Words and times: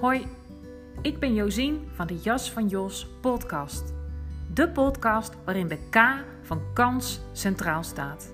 Hoi, 0.00 0.26
ik 1.02 1.18
ben 1.18 1.34
Josien 1.34 1.88
van 1.94 2.06
de 2.06 2.18
Jas 2.18 2.52
van 2.52 2.68
Jos 2.68 3.06
podcast. 3.20 3.94
De 4.54 4.68
podcast 4.68 5.34
waarin 5.44 5.68
de 5.68 5.78
K 5.90 5.98
van 6.42 6.60
kans 6.74 7.20
centraal 7.32 7.82
staat. 7.82 8.32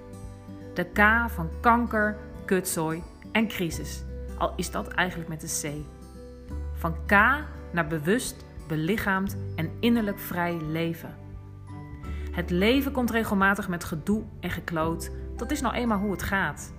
De 0.74 0.84
K 0.84 1.30
van 1.30 1.48
kanker, 1.60 2.16
kutzooi 2.44 3.02
en 3.32 3.48
crisis. 3.48 4.02
Al 4.38 4.52
is 4.56 4.70
dat 4.70 4.88
eigenlijk 4.88 5.28
met 5.28 5.42
een 5.42 5.72
C. 5.72 5.86
Van 6.78 6.94
K 7.06 7.10
naar 7.72 7.86
bewust, 7.88 8.44
belichaamd 8.68 9.36
en 9.56 9.70
innerlijk 9.80 10.18
vrij 10.18 10.56
leven. 10.60 11.16
Het 12.30 12.50
leven 12.50 12.92
komt 12.92 13.10
regelmatig 13.10 13.68
met 13.68 13.84
gedoe 13.84 14.22
en 14.40 14.50
gekloot. 14.50 15.10
Dat 15.36 15.50
is 15.50 15.60
nou 15.60 15.74
eenmaal 15.74 15.98
hoe 15.98 16.12
het 16.12 16.22
gaat. 16.22 16.72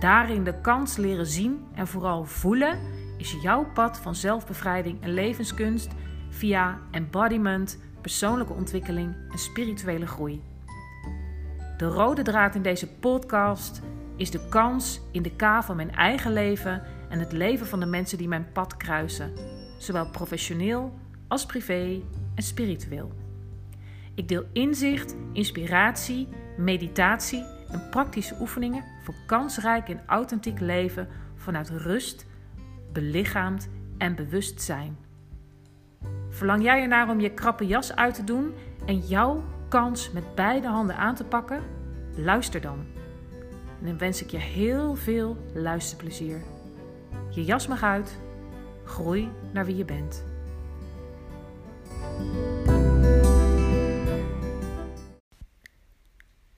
Daarin 0.00 0.44
de 0.44 0.60
kans 0.60 0.96
leren 0.96 1.26
zien 1.26 1.66
en 1.74 1.86
vooral 1.86 2.24
voelen 2.24 2.78
is 3.18 3.36
jouw 3.42 3.64
pad 3.74 3.98
van 3.98 4.14
zelfbevrijding 4.14 5.02
en 5.02 5.14
levenskunst 5.14 5.90
via 6.28 6.80
embodiment, 6.90 7.78
persoonlijke 8.00 8.52
ontwikkeling 8.52 9.14
en 9.30 9.38
spirituele 9.38 10.06
groei. 10.06 10.42
De 11.76 11.86
rode 11.86 12.22
draad 12.22 12.54
in 12.54 12.62
deze 12.62 12.88
podcast 12.88 13.82
is 14.16 14.30
de 14.30 14.48
kans 14.48 15.00
in 15.12 15.22
de 15.22 15.36
K 15.36 15.62
van 15.64 15.76
mijn 15.76 15.94
eigen 15.94 16.32
leven 16.32 16.82
en 17.08 17.18
het 17.18 17.32
leven 17.32 17.66
van 17.66 17.80
de 17.80 17.86
mensen 17.86 18.18
die 18.18 18.28
mijn 18.28 18.52
pad 18.52 18.76
kruisen, 18.76 19.32
zowel 19.78 20.10
professioneel 20.10 20.98
als 21.28 21.46
privé 21.46 22.02
en 22.34 22.42
spiritueel. 22.42 23.12
Ik 24.14 24.28
deel 24.28 24.44
inzicht, 24.52 25.14
inspiratie, 25.32 26.28
meditatie 26.56 27.44
en 27.70 27.88
praktische 27.90 28.36
oefeningen 28.40 28.84
voor 29.02 29.14
kansrijk 29.26 29.88
en 29.88 30.02
authentiek 30.06 30.60
leven 30.60 31.08
vanuit 31.34 31.70
rust, 31.70 32.26
belichaamd 32.98 33.68
en 33.98 34.14
bewustzijn. 34.14 34.98
Verlang 36.28 36.62
jij 36.62 36.82
ernaar 36.82 37.08
om 37.08 37.20
je 37.20 37.34
krappe 37.34 37.66
jas 37.66 37.94
uit 37.94 38.14
te 38.14 38.24
doen 38.24 38.54
en 38.86 38.98
jouw 38.98 39.44
kans 39.68 40.12
met 40.12 40.34
beide 40.34 40.66
handen 40.66 40.96
aan 40.96 41.14
te 41.14 41.24
pakken? 41.24 41.62
Luister 42.16 42.60
dan. 42.60 42.86
En 43.80 43.86
dan 43.86 43.98
wens 43.98 44.22
ik 44.22 44.30
je 44.30 44.38
heel 44.38 44.94
veel 44.94 45.36
luisterplezier. 45.54 46.42
Je 47.30 47.44
jas 47.44 47.66
mag 47.66 47.82
uit. 47.82 48.18
Groei 48.84 49.30
naar 49.52 49.64
wie 49.64 49.76
je 49.76 49.84
bent. 49.84 50.24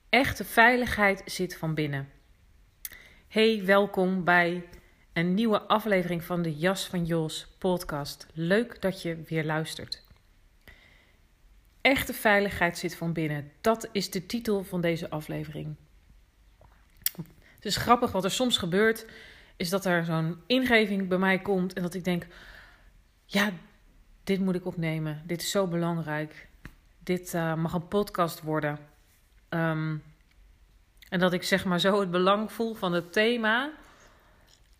Echte 0.09 0.45
veiligheid 0.45 1.23
zit 1.25 1.57
van 1.57 1.75
binnen. 1.75 2.09
Hey, 3.29 3.62
welkom 3.64 4.25
bij 4.25 4.69
een 5.21 5.35
nieuwe 5.35 5.61
aflevering 5.61 6.25
van 6.25 6.43
de 6.43 6.57
Jas 6.57 6.87
van 6.87 7.05
Jos 7.05 7.47
podcast. 7.59 8.27
Leuk 8.33 8.83
dat 8.83 9.03
je 9.03 9.23
weer 9.29 9.45
luistert. 9.45 10.03
Echte 11.81 12.13
veiligheid 12.13 12.79
zit 12.79 12.97
van 12.97 13.13
binnen. 13.13 13.53
Dat 13.61 13.89
is 13.93 14.11
de 14.11 14.27
titel 14.27 14.65
van 14.65 14.81
deze 14.81 15.11
aflevering. 15.11 15.77
Het 17.55 17.65
is 17.65 17.77
grappig 17.77 18.13
wat 18.13 18.25
er 18.25 18.31
soms 18.31 18.59
gebeurt, 18.59 19.07
is 19.57 19.69
dat 19.69 19.85
er 19.85 20.05
zo'n 20.05 20.41
ingeving 20.47 21.09
bij 21.09 21.19
mij 21.19 21.39
komt 21.39 21.73
en 21.73 21.83
dat 21.83 21.95
ik 21.95 22.05
denk: 22.05 22.27
ja, 23.27 23.51
dit 24.25 24.41
moet 24.41 24.55
ik 24.55 24.67
opnemen. 24.67 25.23
Dit 25.27 25.41
is 25.41 25.51
zo 25.51 25.67
belangrijk. 25.67 26.48
Dit 26.98 27.35
uh, 27.35 27.55
mag 27.55 27.73
een 27.73 27.89
podcast 27.89 28.43
worden. 28.43 28.79
Um, 29.48 30.03
en 31.09 31.19
dat 31.19 31.33
ik 31.33 31.43
zeg 31.43 31.65
maar 31.65 31.81
zo 31.81 32.01
het 32.01 32.11
belang 32.11 32.53
voel 32.53 32.75
van 32.75 32.93
het 32.93 33.13
thema. 33.13 33.73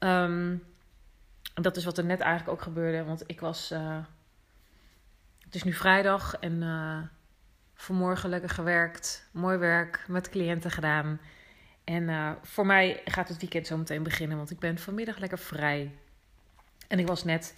Um, 0.01 0.65
dat 1.55 1.77
is 1.77 1.85
wat 1.85 1.99
er 1.99 2.05
net 2.05 2.21
eigenlijk 2.21 2.51
ook 2.51 2.63
gebeurde. 2.63 3.05
Want 3.05 3.23
ik 3.27 3.41
was. 3.41 3.73
Uh, 3.73 3.99
het 5.45 5.55
is 5.55 5.63
nu 5.63 5.73
vrijdag 5.73 6.37
en 6.37 6.63
uh, 6.63 6.99
vanmorgen 7.75 8.29
lekker 8.29 8.51
gewerkt. 8.51 9.29
Mooi 9.33 9.59
werk 9.59 10.05
met 10.09 10.31
cliënten 10.31 10.71
gedaan. 10.71 11.21
En 11.85 12.03
uh, 12.03 12.31
voor 12.43 12.67
mij 12.67 13.03
gaat 13.05 13.29
het 13.29 13.41
weekend 13.41 13.67
zo 13.67 13.77
meteen 13.77 14.03
beginnen, 14.03 14.37
want 14.37 14.51
ik 14.51 14.59
ben 14.59 14.79
vanmiddag 14.79 15.19
lekker 15.19 15.39
vrij. 15.39 15.95
En 16.89 16.99
ik 16.99 17.07
was 17.07 17.25
net 17.25 17.55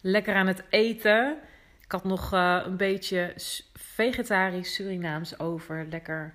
lekker 0.00 0.34
aan 0.34 0.46
het 0.46 0.62
eten. 0.68 1.38
Ik 1.80 1.92
had 1.92 2.04
nog 2.04 2.32
een 2.32 2.76
beetje 2.76 3.32
vegetarisch 3.74 4.74
Surinaams 4.74 5.38
over. 5.38 5.86
Lekker 5.90 6.34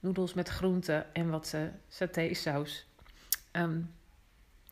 noedels 0.00 0.34
met 0.34 0.48
groenten 0.48 1.14
en 1.14 1.30
wat 1.30 1.56
satésaus. 1.88 2.86
Um, 3.52 3.94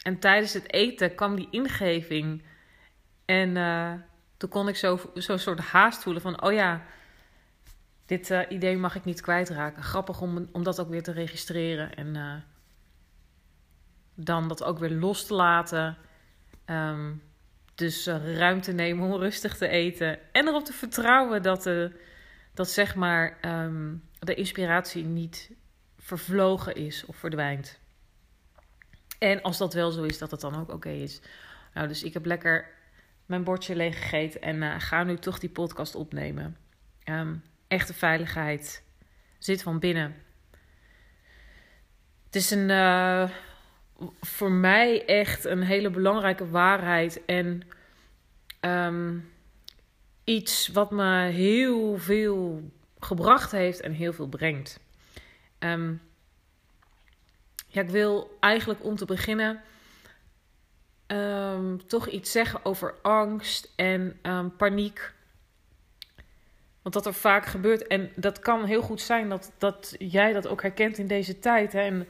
en 0.02 0.18
tijdens 0.18 0.52
het 0.52 0.72
eten 0.72 1.14
kwam 1.14 1.36
die 1.36 1.48
ingeving. 1.50 2.42
En 3.24 3.56
uh, 3.56 3.92
toen 4.36 4.48
kon 4.48 4.68
ik 4.68 4.76
zo'n 4.76 5.00
zo 5.14 5.36
soort 5.36 5.60
haast 5.60 6.02
voelen 6.02 6.22
van... 6.22 6.42
oh 6.42 6.52
ja, 6.52 6.82
dit 8.06 8.30
uh, 8.30 8.40
idee 8.48 8.76
mag 8.76 8.94
ik 8.94 9.04
niet 9.04 9.20
kwijtraken. 9.20 9.82
Grappig 9.82 10.20
om, 10.20 10.48
om 10.52 10.62
dat 10.62 10.80
ook 10.80 10.88
weer 10.88 11.02
te 11.02 11.12
registreren. 11.12 11.94
En 11.94 12.14
uh, 12.14 12.34
dan 14.14 14.48
dat 14.48 14.64
ook 14.64 14.78
weer 14.78 14.90
los 14.90 15.26
te 15.26 15.34
laten. 15.34 15.96
Um, 16.66 17.22
dus 17.74 18.06
ruimte 18.06 18.72
nemen 18.72 19.10
om 19.10 19.20
rustig 19.20 19.56
te 19.56 19.68
eten. 19.68 20.18
En 20.32 20.48
erop 20.48 20.64
te 20.64 20.72
vertrouwen 20.72 21.42
dat, 21.42 21.62
de, 21.62 21.92
dat 22.54 22.70
zeg 22.70 22.94
maar, 22.94 23.38
um, 23.64 24.02
de 24.18 24.34
inspiratie 24.34 25.04
niet 25.04 25.50
vervlogen 25.98 26.74
is 26.74 27.06
of 27.06 27.16
verdwijnt. 27.16 27.78
En 29.18 29.42
als 29.42 29.58
dat 29.58 29.74
wel 29.74 29.90
zo 29.90 30.02
is, 30.02 30.18
dat 30.18 30.30
het 30.30 30.40
dan 30.40 30.60
ook 30.60 30.72
oké 30.72 30.90
is. 30.90 31.20
Nou, 31.74 31.88
dus 31.88 32.02
ik 32.02 32.14
heb 32.14 32.26
lekker 32.26 32.70
mijn 33.26 33.44
bordje 33.44 33.76
leeg 33.76 33.98
gegeten 33.98 34.42
en 34.42 34.62
uh, 34.62 34.74
ga 34.78 35.04
nu 35.04 35.16
toch 35.16 35.38
die 35.38 35.50
podcast 35.50 35.94
opnemen. 35.94 36.56
Um, 37.04 37.42
echte 37.68 37.94
veiligheid 37.94 38.82
zit 39.38 39.62
van 39.62 39.78
binnen. 39.78 40.14
Het 42.24 42.34
is 42.34 42.50
een, 42.50 42.68
uh, 42.68 43.30
voor 44.20 44.50
mij 44.50 45.04
echt 45.04 45.44
een 45.44 45.62
hele 45.62 45.90
belangrijke 45.90 46.48
waarheid 46.48 47.24
en 47.24 47.62
um, 48.60 49.30
iets 50.24 50.68
wat 50.68 50.90
me 50.90 51.20
heel 51.20 51.98
veel 51.98 52.70
gebracht 52.98 53.50
heeft 53.50 53.80
en 53.80 53.92
heel 53.92 54.12
veel 54.12 54.28
brengt. 54.28 54.80
Um, 55.58 56.00
ja, 57.68 57.80
ik 57.80 57.90
wil 57.90 58.36
eigenlijk 58.40 58.84
om 58.84 58.96
te 58.96 59.04
beginnen 59.04 59.62
um, 61.08 61.86
toch 61.86 62.08
iets 62.08 62.32
zeggen 62.32 62.64
over 62.64 62.94
angst 63.02 63.72
en 63.76 64.18
um, 64.22 64.56
paniek. 64.56 65.12
Want 66.82 66.94
dat 66.94 67.06
er 67.06 67.14
vaak 67.20 67.46
gebeurt. 67.46 67.86
En 67.86 68.10
dat 68.16 68.38
kan 68.38 68.64
heel 68.64 68.82
goed 68.82 69.00
zijn 69.00 69.28
dat, 69.28 69.52
dat 69.58 69.94
jij 69.98 70.32
dat 70.32 70.46
ook 70.46 70.62
herkent 70.62 70.98
in 70.98 71.06
deze 71.06 71.38
tijd. 71.38 71.72
Hè, 71.72 71.80
en 71.80 72.06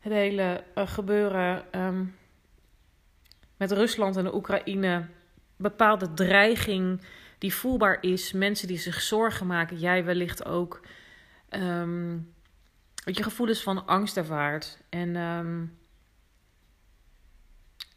het 0.00 0.12
hele 0.12 0.64
uh, 0.74 0.86
gebeuren 0.86 1.64
um, 1.80 2.16
met 3.56 3.72
Rusland 3.72 4.16
en 4.16 4.24
de 4.24 4.34
Oekraïne. 4.34 5.06
Bepaalde 5.56 6.14
dreiging 6.14 7.00
die 7.38 7.54
voelbaar 7.54 7.98
is. 8.00 8.32
Mensen 8.32 8.68
die 8.68 8.78
zich 8.78 9.00
zorgen 9.00 9.46
maken. 9.46 9.78
Jij 9.78 10.04
wellicht 10.04 10.44
ook. 10.44 10.80
Um, 11.50 12.34
dat 13.04 13.16
je 13.16 13.22
gevoelens 13.22 13.62
van 13.62 13.86
angst 13.86 14.16
ervaart. 14.16 14.78
En 14.88 15.16
um, 15.16 15.78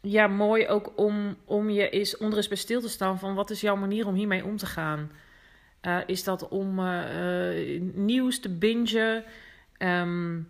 ja, 0.01 0.27
mooi 0.27 0.67
ook 0.67 0.91
om, 0.95 1.37
om 1.45 1.69
je 1.69 1.89
eens 1.89 2.17
onder 2.17 2.37
eens 2.37 2.47
bij 2.47 2.57
stil 2.57 2.81
te 2.81 2.89
staan 2.89 3.19
van 3.19 3.35
wat 3.35 3.49
is 3.49 3.61
jouw 3.61 3.75
manier 3.75 4.07
om 4.07 4.13
hiermee 4.13 4.45
om 4.45 4.57
te 4.57 4.65
gaan. 4.65 5.11
Uh, 5.81 5.97
is 6.05 6.23
dat 6.23 6.47
om 6.47 6.79
uh, 6.79 7.55
uh, 7.55 7.81
nieuws 7.93 8.39
te 8.39 8.57
bingen, 8.57 9.23
um, 9.77 10.49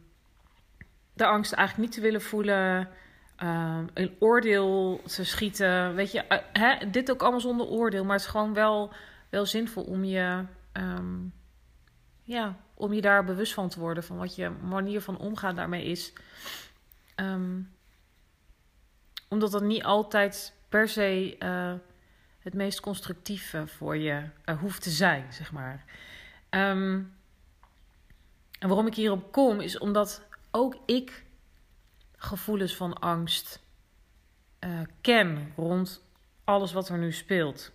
de 1.14 1.26
angst 1.26 1.54
eigenlijk 1.54 1.88
niet 1.88 1.98
te 1.98 2.04
willen 2.04 2.22
voelen, 2.22 2.90
een 3.94 4.16
oordeel 4.20 5.02
te 5.06 5.26
schieten. 5.26 5.96
Weet 5.96 6.12
je, 6.12 6.42
hè, 6.54 6.90
dit 6.90 7.12
ook 7.12 7.22
allemaal 7.22 7.40
zonder 7.40 7.68
oordeel, 7.68 8.04
maar 8.04 8.16
het 8.16 8.26
is 8.26 8.32
gewoon 8.32 8.54
wel, 8.54 8.94
wel 9.30 9.46
zinvol 9.46 9.84
om 9.84 10.04
je, 10.04 10.46
ja, 12.24 12.58
om 12.76 12.94
je 12.94 13.02
daar 13.02 13.24
bewust 13.24 13.54
van 13.54 13.70
te 13.70 13.80
worden, 13.80 14.04
van 14.04 14.18
wat 14.18 14.36
je 14.36 14.50
manier 14.50 15.02
van 15.02 15.18
omgaan 15.18 15.56
daarmee 15.56 15.86
is. 15.86 16.14
Um, 17.16 17.74
omdat 19.28 19.52
dat 19.52 19.64
niet 19.64 19.84
altijd 19.84 20.54
per 20.70 20.90
se 20.90 21.36
uh, 21.40 21.74
het 22.40 22.54
meest 22.54 22.80
constructieve 22.80 23.68
voor 23.68 23.98
je 23.98 24.30
uh, 24.46 24.60
hoeft 24.60 24.82
te 24.82 24.90
zijn, 24.90 25.34
zeg 25.34 25.52
maar. 25.52 25.86
Um, 26.50 27.14
en 28.60 28.68
waarom 28.68 28.88
ik 28.88 28.96
hierop 28.96 29.32
kom, 29.32 29.60
is 29.60 29.78
omdat 29.78 30.28
ook 30.52 30.78
ik 30.86 31.26
gevoelens 32.16 32.76
van 32.76 32.94
angst 33.00 33.64
uh, 34.60 34.82
ken 35.02 35.54
rond 35.56 36.02
alles 36.44 36.74
wat 36.74 36.90
er 36.90 36.98
nu 36.98 37.12
speelt. 37.12 37.72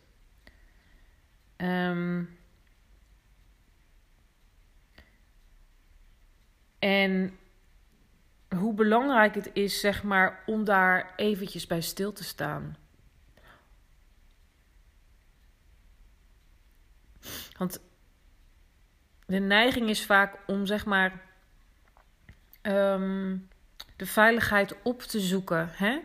Um, 1.56 2.38
En 6.80 7.38
hoe 8.56 8.74
belangrijk 8.74 9.34
het 9.34 9.50
is, 9.52 9.80
zeg 9.80 10.02
maar, 10.02 10.42
om 10.46 10.64
daar 10.64 11.12
eventjes 11.16 11.66
bij 11.66 11.80
stil 11.80 12.12
te 12.12 12.24
staan. 12.24 12.76
Want 17.58 17.80
de 19.26 19.38
neiging 19.38 19.88
is 19.88 20.06
vaak 20.06 20.38
om, 20.46 20.66
zeg 20.66 20.86
maar, 20.86 21.20
ehm, 22.60 23.36
de 23.96 24.06
veiligheid 24.06 24.82
op 24.82 25.02
te 25.02 25.20
zoeken. 25.20 25.68
Hè? 25.72 25.98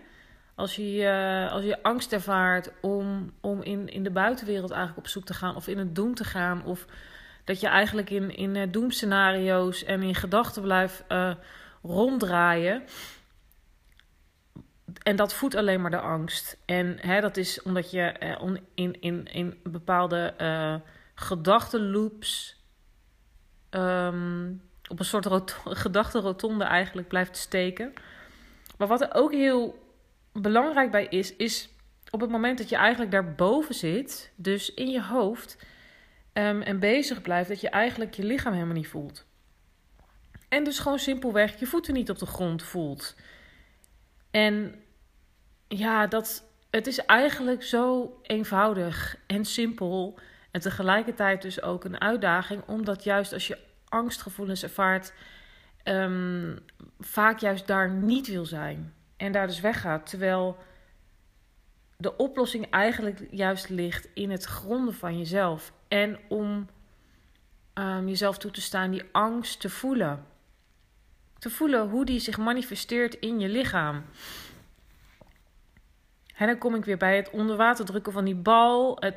Als, 0.55 0.75
je, 0.75 1.47
als 1.51 1.63
je 1.63 1.83
angst 1.83 2.13
ervaart 2.13 2.71
om, 2.81 3.33
om 3.41 3.61
in, 3.61 3.89
in 3.89 4.03
de 4.03 4.11
buitenwereld 4.11 4.71
eigenlijk 4.71 5.05
op 5.05 5.07
zoek 5.07 5.25
te 5.25 5.33
gaan, 5.33 5.55
of 5.55 5.67
in 5.67 5.77
het 5.77 5.95
doen 5.95 6.13
te 6.13 6.23
gaan, 6.23 6.63
of 6.65 6.85
dat 7.45 7.59
je 7.59 7.67
eigenlijk 7.67 8.09
in, 8.09 8.35
in 8.35 8.55
uh, 8.55 8.63
doemscenario's 8.69 9.83
en 9.83 10.01
in 10.03 10.15
gedachten 10.15 10.61
blijft 10.61 11.03
uh, 11.09 11.35
ronddraaien. 11.83 12.83
En 15.03 15.15
dat 15.15 15.33
voedt 15.33 15.55
alleen 15.55 15.81
maar 15.81 15.91
de 15.91 15.99
angst. 15.99 16.57
En 16.65 16.97
hè, 16.99 17.21
dat 17.21 17.37
is 17.37 17.61
omdat 17.61 17.91
je 17.91 18.13
in, 18.73 19.01
in, 19.01 19.25
in 19.25 19.59
bepaalde 19.63 20.33
gedachtenloops 21.15 22.63
um, 23.71 24.61
op 24.87 24.99
een 24.99 25.05
soort 25.05 25.25
rot 25.25 25.51
gedachtenrotonde 25.83 26.63
eigenlijk 26.63 27.07
blijft 27.07 27.37
steken. 27.37 27.93
Maar 28.77 28.87
wat 28.87 29.01
er 29.01 29.13
ook 29.13 29.31
heel 29.31 29.83
belangrijk 30.33 30.91
bij 30.91 31.05
is, 31.05 31.35
is 31.35 31.69
op 32.09 32.21
het 32.21 32.29
moment 32.29 32.57
dat 32.57 32.69
je 32.69 32.75
eigenlijk 32.75 33.11
daarboven 33.11 33.75
zit, 33.75 34.31
dus 34.35 34.73
in 34.73 34.89
je 34.89 35.03
hoofd, 35.03 35.65
um, 36.37 36.61
en 36.61 36.79
bezig 36.79 37.21
blijft, 37.21 37.49
dat 37.49 37.61
je 37.61 37.69
eigenlijk 37.69 38.13
je 38.13 38.23
lichaam 38.23 38.53
helemaal 38.53 38.75
niet 38.75 38.87
voelt. 38.87 39.25
En 40.49 40.63
dus 40.63 40.79
gewoon 40.79 40.99
simpelweg 40.99 41.59
je 41.59 41.65
voeten 41.65 41.93
niet 41.93 42.09
op 42.09 42.19
de 42.19 42.25
grond 42.25 42.63
voelt. 42.63 43.15
En 44.31 44.75
ja, 45.67 46.07
dat, 46.07 46.43
het 46.69 46.87
is 46.87 47.05
eigenlijk 47.05 47.63
zo 47.63 48.17
eenvoudig 48.21 49.17
en 49.27 49.45
simpel. 49.45 50.19
En 50.51 50.61
tegelijkertijd 50.61 51.41
dus 51.41 51.61
ook 51.61 51.83
een 51.83 52.01
uitdaging, 52.01 52.63
omdat 52.65 53.03
juist 53.03 53.33
als 53.33 53.47
je 53.47 53.57
angstgevoelens 53.89 54.63
ervaart, 54.63 55.13
um, 55.83 56.59
vaak 56.99 57.39
juist 57.39 57.67
daar 57.67 57.89
niet 57.89 58.27
wil 58.27 58.45
zijn. 58.45 58.93
En 59.17 59.31
daar 59.31 59.47
dus 59.47 59.59
weggaat. 59.59 60.09
Terwijl 60.09 60.57
de 61.97 62.17
oplossing 62.17 62.69
eigenlijk 62.69 63.27
juist 63.31 63.69
ligt 63.69 64.07
in 64.13 64.31
het 64.31 64.43
gronden 64.43 64.93
van 64.93 65.17
jezelf. 65.17 65.73
En 65.87 66.19
om 66.27 66.67
um, 67.73 68.07
jezelf 68.07 68.37
toe 68.37 68.51
te 68.51 68.61
staan 68.61 68.91
die 68.91 69.03
angst 69.11 69.59
te 69.59 69.69
voelen. 69.69 70.25
Te 71.39 71.49
voelen 71.49 71.89
hoe 71.89 72.05
die 72.05 72.19
zich 72.19 72.37
manifesteert 72.37 73.15
in 73.15 73.39
je 73.39 73.49
lichaam. 73.49 74.03
En 76.35 76.47
dan 76.47 76.57
kom 76.57 76.75
ik 76.75 76.85
weer 76.85 76.97
bij 76.97 77.15
het 77.15 77.29
onder 77.29 77.57
water 77.57 77.85
drukken 77.85 78.13
van 78.13 78.25
die 78.25 78.35
bal. 78.35 78.97
Het, 78.99 79.15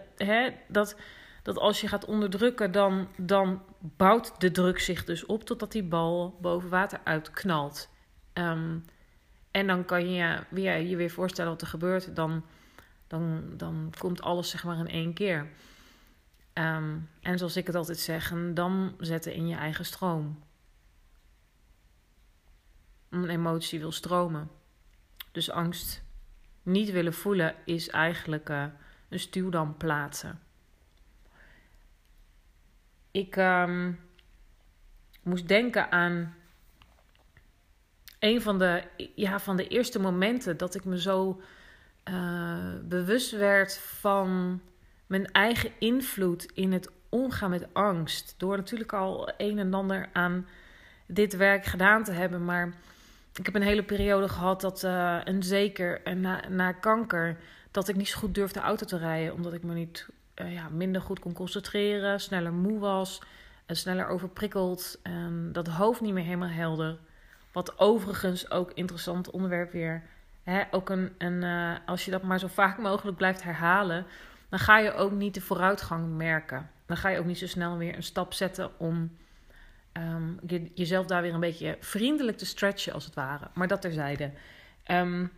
dat, 0.66 0.96
dat 1.42 1.58
als 1.58 1.80
je 1.80 1.88
gaat 1.88 2.04
onderdrukken, 2.04 2.72
dan, 2.72 3.08
dan 3.16 3.62
bouwt 3.78 4.40
de 4.40 4.50
druk 4.50 4.78
zich 4.78 5.04
dus 5.04 5.26
op 5.26 5.44
totdat 5.44 5.72
die 5.72 5.82
bal 5.82 6.38
boven 6.40 6.68
water 6.68 7.00
uitknalt. 7.04 7.88
Um, 8.34 8.84
en 9.50 9.66
dan 9.66 9.84
kan 9.84 10.12
je 10.12 10.38
weer, 10.48 10.78
je 10.80 10.96
weer 10.96 11.10
voorstellen 11.10 11.50
wat 11.50 11.60
er 11.60 11.66
gebeurt. 11.66 12.16
Dan, 12.16 12.44
dan, 13.08 13.44
dan 13.56 13.92
komt 13.98 14.22
alles 14.22 14.50
zeg 14.50 14.64
maar 14.64 14.78
in 14.78 14.88
één 14.88 15.12
keer. 15.12 15.48
Um, 16.54 17.10
en 17.20 17.38
zoals 17.38 17.56
ik 17.56 17.66
het 17.66 17.76
altijd 17.76 17.98
zeg, 17.98 18.32
dan 18.54 18.94
zetten 18.98 19.34
in 19.34 19.48
je 19.48 19.56
eigen 19.56 19.84
stroom. 19.84 20.42
Een 23.08 23.28
emotie 23.28 23.78
wil 23.78 23.92
stromen. 23.92 24.50
Dus 25.32 25.50
angst 25.50 26.02
niet 26.62 26.90
willen 26.90 27.14
voelen 27.14 27.54
is 27.64 27.88
eigenlijk 27.88 28.48
uh, 28.48 28.64
een 29.08 29.20
stuwdam 29.20 29.76
plaatsen. 29.76 30.40
Ik 33.10 33.36
um, 33.36 34.00
moest 35.22 35.48
denken 35.48 35.90
aan 35.90 36.34
een 38.18 38.42
van 38.42 38.58
de, 38.58 38.84
ja, 39.14 39.40
van 39.40 39.56
de 39.56 39.68
eerste 39.68 40.00
momenten 40.00 40.56
dat 40.56 40.74
ik 40.74 40.84
me 40.84 41.00
zo 41.00 41.40
uh, 42.08 42.88
bewust 42.88 43.30
werd 43.30 43.78
van 43.78 44.60
mijn 45.06 45.26
eigen 45.32 45.70
invloed 45.78 46.52
in 46.54 46.72
het 46.72 46.90
omgaan 47.08 47.50
met 47.50 47.74
angst. 47.74 48.34
Door 48.36 48.56
natuurlijk 48.56 48.92
al 48.92 49.32
een 49.36 49.58
en 49.58 49.74
ander 49.74 50.08
aan 50.12 50.46
dit 51.06 51.36
werk 51.36 51.64
gedaan 51.64 52.04
te 52.04 52.12
hebben. 52.12 52.44
Maar 52.44 52.74
ik 53.34 53.44
heb 53.44 53.54
een 53.54 53.62
hele 53.62 53.84
periode 53.84 54.28
gehad 54.28 54.60
dat, 54.60 54.82
uh, 54.82 55.28
en 55.28 55.42
zeker 55.42 56.00
na, 56.16 56.48
na 56.48 56.72
kanker, 56.72 57.36
dat 57.70 57.88
ik 57.88 57.96
niet 57.96 58.08
zo 58.08 58.18
goed 58.18 58.34
durfde 58.34 58.60
auto 58.60 58.86
te 58.86 58.98
rijden. 58.98 59.34
Omdat 59.34 59.52
ik 59.52 59.62
me 59.62 59.74
niet 59.74 60.08
uh, 60.34 60.52
ja, 60.52 60.68
minder 60.68 61.00
goed 61.00 61.18
kon 61.18 61.32
concentreren, 61.32 62.20
sneller 62.20 62.52
moe 62.52 62.78
was, 62.78 63.22
en 63.66 63.76
sneller 63.76 64.06
overprikkeld. 64.06 64.98
En 65.02 65.48
dat 65.52 65.66
hoofd 65.68 66.00
niet 66.00 66.12
meer 66.12 66.24
helemaal 66.24 66.48
helder. 66.48 66.98
Wat 67.52 67.78
overigens 67.78 68.50
ook 68.50 68.72
interessant 68.72 69.30
onderwerp 69.30 69.72
weer. 69.72 70.02
Hè, 70.48 70.62
ook 70.70 70.88
een, 70.90 71.14
een, 71.18 71.42
uh, 71.42 71.74
als 71.86 72.04
je 72.04 72.10
dat 72.10 72.22
maar 72.22 72.38
zo 72.38 72.46
vaak 72.46 72.78
mogelijk 72.78 73.16
blijft 73.16 73.42
herhalen, 73.42 74.06
dan 74.48 74.58
ga 74.58 74.78
je 74.78 74.92
ook 74.92 75.12
niet 75.12 75.34
de 75.34 75.40
vooruitgang 75.40 76.16
merken. 76.16 76.70
Dan 76.86 76.96
ga 76.96 77.08
je 77.08 77.18
ook 77.18 77.24
niet 77.24 77.38
zo 77.38 77.46
snel 77.46 77.76
weer 77.76 77.96
een 77.96 78.02
stap 78.02 78.32
zetten 78.32 78.78
om 78.78 79.16
je, 80.46 80.70
jezelf 80.74 81.06
daar 81.06 81.22
weer 81.22 81.34
een 81.34 81.40
beetje 81.40 81.76
vriendelijk 81.80 82.38
te 82.38 82.46
stretchen, 82.46 82.92
als 82.92 83.04
het 83.04 83.14
ware. 83.14 83.48
Maar 83.54 83.68
dat 83.68 83.80
terzijde. 83.80 84.30
Um, 84.86 85.32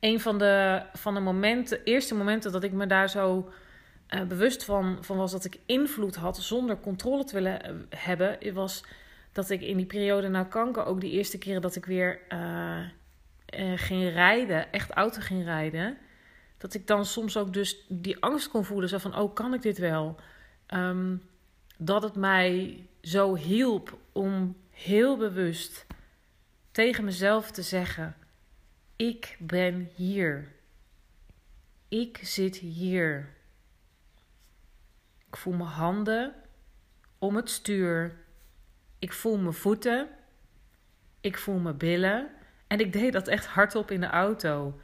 een 0.00 0.20
van 0.20 0.38
de, 0.38 0.82
van 0.92 1.14
de 1.14 1.20
momenten, 1.20 1.84
eerste 1.84 2.14
momenten 2.14 2.52
dat 2.52 2.64
ik 2.64 2.72
me 2.72 2.86
daar 2.86 3.10
zo 3.10 3.52
uh, 4.08 4.22
bewust 4.22 4.64
van, 4.64 4.98
van 5.00 5.16
was 5.16 5.32
dat 5.32 5.44
ik 5.44 5.58
invloed 5.66 6.16
had 6.16 6.38
zonder 6.38 6.80
controle 6.80 7.24
te 7.24 7.34
willen 7.34 7.60
uh, 7.66 8.00
hebben, 8.00 8.54
was 8.54 8.84
dat 9.32 9.50
ik 9.50 9.60
in 9.60 9.76
die 9.76 9.86
periode 9.86 10.28
na 10.28 10.44
kanker 10.44 10.84
ook 10.84 11.00
de 11.00 11.10
eerste 11.10 11.38
keren 11.38 11.62
dat 11.62 11.76
ik 11.76 11.84
weer 11.84 12.20
uh, 12.32 12.84
ging 13.76 14.12
rijden, 14.12 14.72
echt 14.72 14.90
auto 14.90 15.20
ging 15.20 15.44
rijden, 15.44 15.98
dat 16.58 16.74
ik 16.74 16.86
dan 16.86 17.04
soms 17.04 17.36
ook 17.36 17.52
dus 17.52 17.84
die 17.88 18.22
angst 18.22 18.48
kon 18.48 18.64
voelen, 18.64 18.88
zo 18.88 18.98
van, 18.98 19.16
oh, 19.16 19.34
kan 19.34 19.54
ik 19.54 19.62
dit 19.62 19.78
wel? 19.78 20.16
Um, 20.74 21.22
dat 21.82 22.02
het 22.02 22.14
mij 22.14 22.84
zo 23.02 23.36
hielp 23.36 23.98
om 24.12 24.56
heel 24.70 25.16
bewust 25.16 25.86
tegen 26.70 27.04
mezelf 27.04 27.50
te 27.50 27.62
zeggen: 27.62 28.16
Ik 28.96 29.36
ben 29.38 29.90
hier. 29.94 30.52
Ik 31.88 32.20
zit 32.22 32.56
hier. 32.56 33.28
Ik 35.28 35.36
voel 35.36 35.54
mijn 35.54 35.68
handen 35.68 36.34
om 37.18 37.36
het 37.36 37.50
stuur. 37.50 38.19
Ik 39.00 39.12
voel 39.12 39.38
mijn 39.38 39.54
voeten. 39.54 40.08
Ik 41.20 41.38
voel 41.38 41.58
mijn 41.58 41.76
billen. 41.76 42.30
En 42.66 42.80
ik 42.80 42.92
deed 42.92 43.12
dat 43.12 43.28
echt 43.28 43.46
hardop 43.46 43.90
in 43.90 44.00
de 44.00 44.06
auto. 44.06 44.80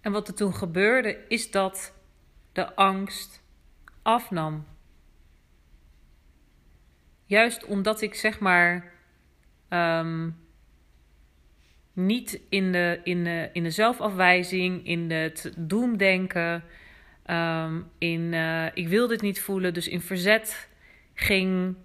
En 0.00 0.12
wat 0.12 0.28
er 0.28 0.34
toen 0.34 0.54
gebeurde, 0.54 1.24
is 1.28 1.50
dat 1.50 1.94
de 2.52 2.74
angst 2.74 3.42
afnam. 4.02 4.66
Juist 7.24 7.64
omdat 7.64 8.00
ik 8.00 8.14
zeg 8.14 8.40
maar 8.40 8.92
um, 9.68 10.36
niet 11.92 12.40
in 12.48 12.72
de, 12.72 13.00
in, 13.04 13.24
de, 13.24 13.50
in 13.52 13.62
de 13.62 13.70
zelfafwijzing, 13.70 14.86
in 14.86 15.10
het 15.10 15.52
doemdenken, 15.56 16.64
um, 17.26 17.90
in 17.98 18.32
uh, 18.32 18.66
ik 18.74 18.88
wil 18.88 19.06
dit 19.06 19.20
niet 19.20 19.40
voelen, 19.40 19.74
dus 19.74 19.88
in 19.88 20.00
verzet 20.00 20.68
ging. 21.14 21.76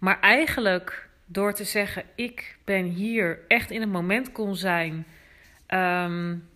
Maar 0.00 0.20
eigenlijk 0.20 1.08
door 1.26 1.52
te 1.52 1.64
zeggen: 1.64 2.04
Ik 2.14 2.58
ben 2.64 2.84
hier, 2.84 3.38
echt 3.48 3.70
in 3.70 3.80
het 3.80 3.90
moment 3.90 4.32
kon 4.32 4.56
zijn. 4.56 5.06
Um, 5.68 6.48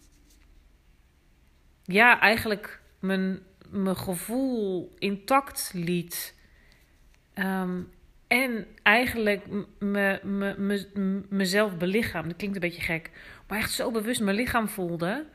ja, 1.84 2.20
eigenlijk 2.20 2.80
mijn, 2.98 3.38
mijn 3.68 3.96
gevoel 3.96 4.94
intact 4.98 5.70
liet. 5.74 6.34
Um, 7.34 7.92
en 8.26 8.66
eigenlijk 8.82 9.46
me, 9.78 10.20
me, 10.22 10.54
me, 10.58 11.22
mezelf 11.28 11.76
belichaam. 11.76 12.28
Dat 12.28 12.36
klinkt 12.36 12.54
een 12.54 12.62
beetje 12.62 12.82
gek. 12.82 13.10
Maar 13.48 13.58
echt 13.58 13.72
zo 13.72 13.90
bewust 13.90 14.20
mijn 14.20 14.36
lichaam 14.36 14.68
voelde. 14.68 15.26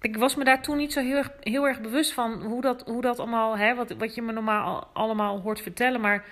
Ik 0.00 0.16
was 0.16 0.36
me 0.36 0.44
daar 0.44 0.62
toen 0.62 0.76
niet 0.76 0.92
zo 0.92 1.00
heel 1.00 1.16
erg, 1.16 1.30
heel 1.40 1.66
erg 1.66 1.80
bewust 1.80 2.12
van 2.12 2.42
hoe 2.42 2.60
dat, 2.60 2.82
hoe 2.86 3.02
dat 3.02 3.18
allemaal, 3.18 3.58
hè, 3.58 3.74
wat, 3.74 3.90
wat 3.90 4.14
je 4.14 4.22
me 4.22 4.32
normaal 4.32 4.90
allemaal 4.92 5.40
hoort 5.40 5.60
vertellen. 5.60 6.00
Maar 6.00 6.24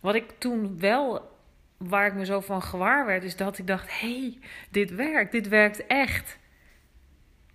wat 0.00 0.14
ik 0.14 0.30
toen 0.38 0.78
wel, 0.78 1.36
waar 1.76 2.06
ik 2.06 2.14
me 2.14 2.24
zo 2.24 2.40
van 2.40 2.62
gewaar 2.62 3.06
werd, 3.06 3.24
is 3.24 3.36
dat 3.36 3.58
ik 3.58 3.66
dacht: 3.66 4.00
hé, 4.00 4.20
hey, 4.20 4.38
dit 4.70 4.94
werkt, 4.94 5.32
dit 5.32 5.48
werkt 5.48 5.86
echt. 5.86 6.38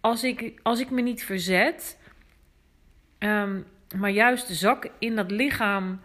Als 0.01 0.23
ik, 0.23 0.59
als 0.63 0.79
ik 0.79 0.89
me 0.89 1.01
niet 1.01 1.23
verzet, 1.23 1.97
um, 3.19 3.65
maar 3.95 4.09
juist 4.09 4.47
zak 4.47 4.89
in 4.99 5.15
dat 5.15 5.31
lichaam 5.31 6.01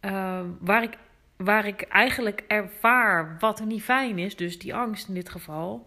uh, 0.00 0.40
waar, 0.58 0.82
ik, 0.82 0.96
waar 1.36 1.66
ik 1.66 1.82
eigenlijk 1.82 2.44
ervaar 2.48 3.36
wat 3.38 3.58
er 3.58 3.66
niet 3.66 3.82
fijn 3.82 4.18
is, 4.18 4.36
dus 4.36 4.58
die 4.58 4.74
angst 4.74 5.08
in 5.08 5.14
dit 5.14 5.28
geval, 5.28 5.86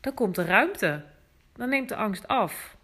dan 0.00 0.14
komt 0.14 0.36
er 0.36 0.46
ruimte. 0.46 1.04
Dan 1.52 1.68
neemt 1.68 1.88
de 1.88 1.96
angst 1.96 2.28
af. 2.28 2.76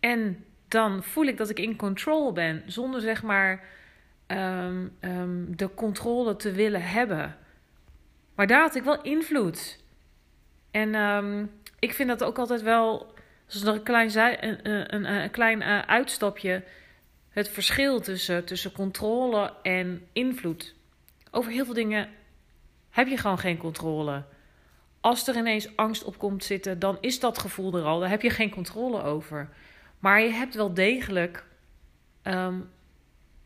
En 0.00 0.44
dan 0.68 1.02
voel 1.02 1.24
ik 1.24 1.36
dat 1.36 1.50
ik 1.50 1.58
in 1.58 1.76
control 1.76 2.32
ben, 2.32 2.62
zonder 2.66 3.00
zeg 3.00 3.22
maar 3.22 3.64
ehm, 4.26 4.88
ehm, 5.00 5.44
de 5.48 5.74
controle 5.74 6.36
te 6.36 6.52
willen 6.52 6.82
hebben. 6.82 7.36
Maar 8.34 8.46
daar 8.46 8.60
had 8.60 8.74
ik 8.74 8.82
wel 8.82 9.02
invloed. 9.02 9.84
En 10.70 10.94
um, 10.94 11.50
ik 11.78 11.94
vind 11.94 12.08
dat 12.08 12.24
ook 12.24 12.38
altijd 12.38 12.62
wel, 12.62 13.14
zoals 13.46 13.66
nog 13.66 13.74
een 13.74 13.82
klein, 13.82 14.44
een, 14.44 14.94
een, 14.94 15.04
een 15.04 15.30
klein 15.30 15.60
uh, 15.60 15.78
uitstapje, 15.78 16.64
het 17.28 17.48
verschil 17.48 18.00
tussen, 18.00 18.44
tussen 18.44 18.72
controle 18.72 19.52
en 19.62 20.06
invloed. 20.12 20.74
Over 21.30 21.52
heel 21.52 21.64
veel 21.64 21.74
dingen 21.74 22.08
heb 22.90 23.08
je 23.08 23.16
gewoon 23.16 23.38
geen 23.38 23.56
controle. 23.56 24.24
Als 25.00 25.28
er 25.28 25.36
ineens 25.36 25.76
angst 25.76 26.04
op 26.04 26.18
komt 26.18 26.44
zitten, 26.44 26.78
dan 26.78 26.98
is 27.00 27.20
dat 27.20 27.38
gevoel 27.38 27.76
er 27.76 27.84
al. 27.84 28.00
Daar 28.00 28.08
heb 28.08 28.22
je 28.22 28.30
geen 28.30 28.50
controle 28.50 29.02
over. 29.02 29.48
Maar 29.98 30.20
je 30.20 30.30
hebt 30.30 30.54
wel 30.54 30.74
degelijk 30.74 31.44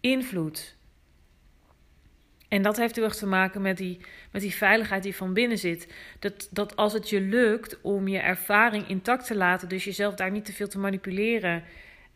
invloed. 0.00 0.76
En 2.49 2.62
dat 2.62 2.76
heeft 2.76 2.97
heel 2.97 3.04
erg 3.04 3.16
te 3.16 3.26
maken 3.26 3.62
met 3.62 3.76
die, 3.76 4.00
met 4.33 4.42
die 4.42 4.54
veiligheid 4.54 5.02
die 5.02 5.16
van 5.16 5.33
binnen 5.33 5.59
zit. 5.59 5.95
Dat, 6.19 6.49
dat 6.50 6.76
als 6.76 6.92
het 6.92 7.09
je 7.09 7.21
lukt 7.21 7.80
om 7.80 8.09
je 8.09 8.19
ervaring 8.19 8.88
intact 8.88 9.26
te 9.26 9.37
laten, 9.37 9.69
dus 9.69 9.85
jezelf 9.85 10.14
daar 10.14 10.30
niet 10.30 10.45
te 10.45 10.52
veel 10.52 10.69
te 10.69 10.78
manipuleren, 10.78 11.64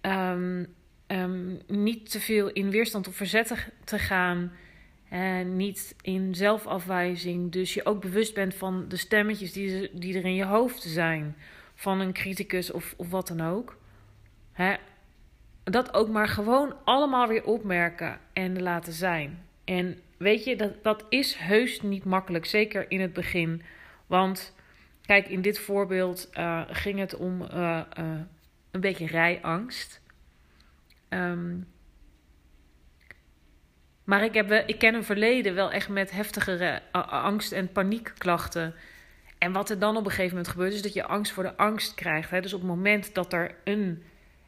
um, 0.00 0.66
um, 1.06 1.60
niet 1.66 2.10
te 2.10 2.20
veel 2.20 2.50
in 2.50 2.70
weerstand 2.70 3.08
of 3.08 3.16
verzet 3.16 3.70
te 3.84 3.98
gaan, 3.98 4.52
en 5.08 5.56
niet 5.56 5.96
in 6.00 6.34
zelfafwijzing. 6.34 7.52
Dus 7.52 7.74
je 7.74 7.86
ook 7.86 8.00
bewust 8.00 8.34
bent 8.34 8.54
van 8.54 8.88
de 8.88 8.96
stemmetjes 8.96 9.52
die, 9.52 9.90
die 9.92 10.18
er 10.18 10.24
in 10.24 10.34
je 10.34 10.44
hoofd 10.44 10.82
zijn, 10.82 11.36
van 11.74 12.00
een 12.00 12.12
criticus 12.12 12.70
of, 12.70 12.94
of 12.96 13.10
wat 13.10 13.28
dan 13.28 13.40
ook. 13.40 13.78
Hè? 14.52 14.74
Dat 15.64 15.94
ook 15.94 16.08
maar 16.08 16.28
gewoon 16.28 16.74
allemaal 16.84 17.28
weer 17.28 17.44
opmerken 17.44 18.18
en 18.32 18.62
laten 18.62 18.92
zijn. 18.92 19.44
En 19.64 20.00
weet 20.16 20.44
je, 20.44 20.56
dat, 20.56 20.82
dat 20.82 21.04
is 21.08 21.34
heus 21.34 21.80
niet 21.80 22.04
makkelijk, 22.04 22.46
zeker 22.46 22.90
in 22.90 23.00
het 23.00 23.12
begin. 23.12 23.62
Want 24.06 24.54
kijk, 25.06 25.28
in 25.28 25.42
dit 25.42 25.58
voorbeeld 25.58 26.30
uh, 26.38 26.62
ging 26.68 26.98
het 26.98 27.16
om 27.16 27.42
uh, 27.42 27.80
uh, 27.98 28.20
een 28.70 28.80
beetje 28.80 29.06
rijangst. 29.06 30.00
Um, 31.08 31.66
maar 34.04 34.24
ik, 34.24 34.34
heb, 34.34 34.50
ik 34.50 34.78
ken 34.78 34.94
een 34.94 35.04
verleden 35.04 35.54
wel 35.54 35.72
echt 35.72 35.88
met 35.88 36.10
heftigere 36.10 36.82
angst- 36.92 37.52
en 37.52 37.72
paniekklachten. 37.72 38.74
En 39.38 39.52
wat 39.52 39.70
er 39.70 39.78
dan 39.78 39.96
op 39.96 40.04
een 40.04 40.10
gegeven 40.10 40.30
moment 40.30 40.48
gebeurt, 40.48 40.72
is 40.72 40.82
dat 40.82 40.92
je 40.92 41.04
angst 41.04 41.32
voor 41.32 41.42
de 41.42 41.56
angst 41.56 41.94
krijgt. 41.94 42.30
Hè? 42.30 42.40
Dus 42.40 42.52
op 42.52 42.60
het 42.60 42.68
moment 42.68 43.14
dat 43.14 43.32
er 43.32 43.54
een, 43.64 44.02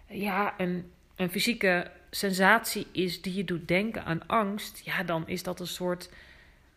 ja, 0.06 0.54
een, 0.58 0.90
een 1.16 1.30
fysieke 1.30 1.90
sensatie 2.11 2.87
is 2.92 3.23
die 3.23 3.35
je 3.35 3.44
doet 3.44 3.68
denken 3.68 4.04
aan 4.04 4.26
angst, 4.26 4.80
ja, 4.85 5.02
dan 5.02 5.28
is 5.28 5.42
dat 5.42 5.61
een 5.61 5.66
soort 5.66 6.11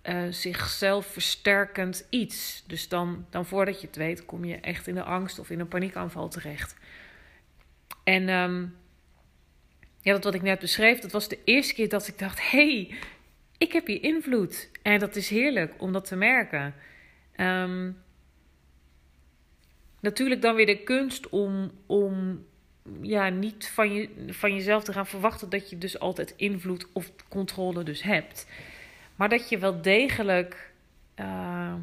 uh, 0.03 0.23
zichzelf 0.29 1.05
versterkend 1.05 2.05
iets. 2.09 2.63
Dus 2.67 2.87
dan, 2.87 3.25
dan 3.29 3.45
voordat 3.45 3.81
je 3.81 3.87
het 3.87 3.95
weet, 3.95 4.25
kom 4.25 4.45
je 4.45 4.55
echt 4.55 4.87
in 4.87 4.95
de 4.95 5.03
angst 5.03 5.39
of 5.39 5.49
in 5.49 5.59
een 5.59 5.67
paniekaanval 5.67 6.29
terecht. 6.29 6.75
En 8.03 8.29
um, 8.29 8.75
ja, 10.01 10.11
dat 10.13 10.23
wat 10.23 10.33
ik 10.33 10.41
net 10.41 10.59
beschreef, 10.59 10.99
dat 10.99 11.11
was 11.11 11.27
de 11.27 11.39
eerste 11.43 11.73
keer 11.73 11.89
dat 11.89 12.07
ik 12.07 12.19
dacht: 12.19 12.51
hey, 12.51 12.95
ik 13.57 13.73
heb 13.73 13.87
hier 13.87 14.03
invloed. 14.03 14.69
En 14.81 14.99
dat 14.99 15.15
is 15.15 15.29
heerlijk 15.29 15.73
om 15.77 15.93
dat 15.93 16.05
te 16.05 16.15
merken. 16.15 16.73
Um, 17.37 18.01
natuurlijk 19.99 20.41
dan 20.41 20.55
weer 20.55 20.65
de 20.65 20.83
kunst 20.83 21.29
om, 21.29 21.71
om 21.85 22.45
ja, 23.01 23.29
niet 23.29 23.67
van, 23.67 23.93
je, 23.93 24.09
van 24.27 24.53
jezelf 24.53 24.83
te 24.83 24.93
gaan 24.93 25.07
verwachten 25.07 25.49
dat 25.49 25.69
je 25.69 25.77
dus 25.77 25.99
altijd 25.99 26.33
invloed 26.35 26.87
of 26.93 27.11
controle 27.27 27.83
dus 27.83 28.01
hebt. 28.01 28.47
Maar 29.15 29.29
dat 29.29 29.49
je 29.49 29.57
wel 29.57 29.81
degelijk 29.81 30.71
uh, 31.15 31.73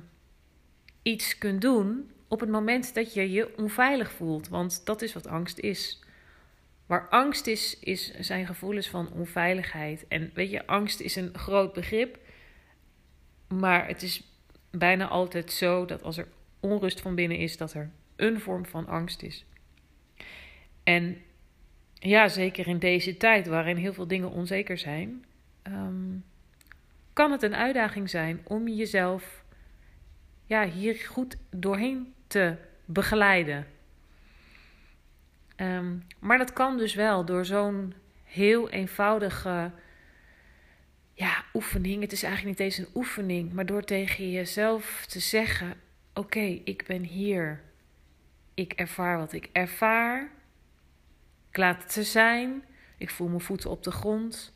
iets 1.03 1.39
kunt 1.39 1.61
doen 1.61 2.11
op 2.29 2.41
het 2.41 2.49
moment 2.49 2.95
dat 2.95 3.15
je 3.15 3.31
je 3.31 3.59
onveilig 3.59 4.13
voelt. 4.13 4.49
Want 4.49 4.87
dat 4.87 5.03
is 5.03 5.13
wat 5.13 5.27
angst 5.27 5.59
is. 5.59 6.01
Waar 6.87 7.09
angst 7.09 7.47
is, 7.47 7.79
is, 7.79 8.15
zijn 8.19 8.47
gevoelens 8.47 8.89
van 8.89 9.13
onveiligheid. 9.13 10.05
En 10.09 10.31
weet 10.35 10.51
je, 10.51 10.67
angst 10.67 11.01
is 11.01 11.17
een 11.17 11.39
groot 11.39 11.73
begrip. 11.73 12.19
Maar 13.49 13.87
het 13.87 14.03
is 14.03 14.23
bijna 14.71 15.09
altijd 15.09 15.53
zo 15.53 15.85
dat 15.85 16.03
als 16.03 16.17
er 16.17 16.29
onrust 16.61 17.01
van 17.01 17.15
binnen 17.15 17.39
is, 17.39 17.57
dat 17.57 17.73
er 17.73 17.91
een 18.17 18.41
vorm 18.41 18.67
van 18.67 18.87
angst 18.87 19.23
is. 19.23 19.45
En 20.87 21.17
ja, 21.95 22.29
zeker 22.29 22.67
in 22.67 22.79
deze 22.79 23.17
tijd 23.17 23.47
waarin 23.47 23.77
heel 23.77 23.93
veel 23.93 24.07
dingen 24.07 24.31
onzeker 24.31 24.79
zijn, 24.79 25.25
um, 25.63 26.25
kan 27.13 27.33
het 27.33 27.43
een 27.43 27.55
uitdaging 27.55 28.11
zijn 28.11 28.41
om 28.45 28.69
jezelf 28.69 29.45
ja, 30.45 30.69
hier 30.69 30.95
goed 30.95 31.37
doorheen 31.51 32.15
te 32.27 32.55
begeleiden. 32.85 33.67
Um, 35.57 36.07
maar 36.19 36.39
dat 36.39 36.53
kan 36.53 36.79
dus 36.79 36.95
wel 36.95 37.25
door 37.25 37.45
zo'n 37.45 37.95
heel 38.25 38.71
eenvoudige 38.71 39.71
ja, 41.13 41.45
oefening. 41.55 42.03
Het 42.03 42.13
is 42.13 42.23
eigenlijk 42.23 42.59
niet 42.59 42.69
eens 42.69 42.79
een 42.79 42.95
oefening, 42.95 43.53
maar 43.53 43.67
door 43.67 43.83
tegen 43.83 44.31
jezelf 44.31 45.07
te 45.07 45.21
zeggen: 45.21 45.75
Oké, 46.15 46.61
ik 46.65 46.85
ben 46.87 47.03
hier. 47.03 47.61
Ik 48.55 48.73
ervaar 48.73 49.19
wat 49.19 49.33
ik 49.33 49.49
ervaar. 49.53 50.36
Ik 51.57 51.63
laat 51.63 51.95
het 51.95 52.07
zijn. 52.07 52.65
Ik 52.97 53.11
voel 53.11 53.29
mijn 53.29 53.41
voeten 53.41 53.71
op 53.71 53.83
de 53.83 53.91
grond. 53.91 54.53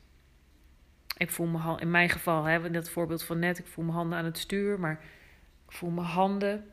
Ik 1.17 1.31
voel 1.31 1.47
mijn 1.47 1.79
in 1.79 1.91
mijn 1.91 2.09
geval, 2.09 2.45
hè, 2.45 2.65
in 2.65 2.73
dat 2.73 2.91
voorbeeld 2.91 3.23
van 3.23 3.39
net, 3.39 3.59
ik 3.59 3.67
voel 3.67 3.85
mijn 3.85 3.97
handen 3.97 4.19
aan 4.19 4.25
het 4.25 4.39
stuur, 4.39 4.81
maar 4.81 5.01
ik 5.69 5.73
voel 5.73 5.91
mijn 5.91 6.07
handen. 6.07 6.65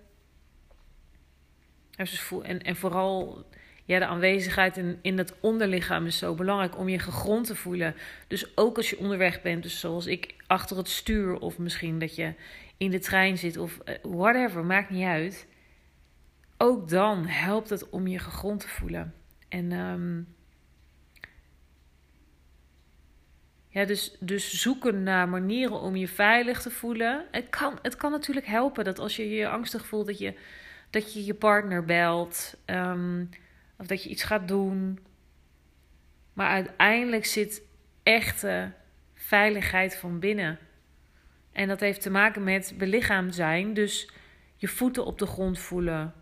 Dus 1.96 2.32
en, 2.44 2.62
en 2.62 2.76
vooral 2.76 3.46
ja, 3.86 4.00
de 4.00 4.06
aanwezigheid 4.06 4.78
in, 4.78 5.00
in 5.02 5.18
het 5.18 5.34
onderlichaam 5.40 6.06
is 6.06 6.18
zo 6.18 6.36
belangrijk 6.36 6.78
om 6.78 6.90
je 6.90 7.00
gegrond 7.00 7.46
te 7.46 7.56
voelen. 7.56 7.96
Dus 8.28 8.58
ook 8.58 8.78
als 8.78 8.90
je 8.90 9.00
onderweg 9.00 9.42
bent, 9.42 9.64
dus 9.64 9.80
zoals 9.80 10.06
ik 10.06 10.36
achter 10.48 10.78
het 10.78 10.90
stuur, 10.90 11.40
of 11.40 11.58
misschien 11.58 12.00
dat 12.00 12.16
je 12.16 12.34
in 12.78 12.92
de 12.92 13.00
trein 13.00 13.38
zit, 13.38 13.58
of 13.58 13.80
eh, 13.80 13.96
whatever, 14.02 14.66
maakt 14.66 14.90
niet 14.90 15.06
uit. 15.06 15.48
Ook 16.58 16.90
dan 16.90 17.26
helpt 17.26 17.70
het 17.70 17.90
om 17.90 18.08
je 18.08 18.20
gegrond 18.20 18.60
te 18.60 18.68
voelen. 18.68 19.14
En 19.48 19.72
um, 19.72 20.36
ja, 23.68 23.86
dus, 23.86 24.18
dus 24.20 24.62
zoeken 24.62 25.04
naar 25.04 25.30
manieren 25.30 25.80
om 25.80 25.96
je 25.96 26.08
veilig 26.08 26.62
te 26.62 26.72
voelen. 26.72 27.26
Het 27.32 27.50
kan, 27.50 27.80
het 27.82 27.96
kan 27.96 28.12
natuurlijk 28.12 28.48
helpen 28.48 28.84
dat 28.84 29.00
als 29.00 29.16
je 29.16 29.30
je 29.30 29.50
angstig 29.50 29.86
voelt, 29.86 30.08
dat 30.08 30.18
je 30.18 30.34
dat 30.90 31.14
je, 31.14 31.26
je 31.26 31.34
partner 31.34 31.86
belt. 31.86 32.58
Um, 32.66 33.30
of 33.78 33.88
dat 33.88 34.04
je 34.04 34.10
iets 34.10 34.24
gaat 34.24 34.48
doen. 34.48 35.00
Maar 36.34 36.50
uiteindelijk 36.50 37.26
zit 37.26 37.62
echte 38.04 38.72
veiligheid 39.14 39.98
van 39.98 40.20
binnen. 40.20 40.60
En 41.52 41.68
dat 41.68 41.80
heeft 41.80 42.02
te 42.02 42.10
maken 42.10 42.44
met 42.44 42.74
belichaamd 42.78 43.36
zijn. 43.36 43.74
Dus 43.74 44.12
je 44.56 44.68
voeten 44.68 45.06
op 45.06 45.20
de 45.20 45.26
grond 45.26 45.60
voelen. 45.60 46.14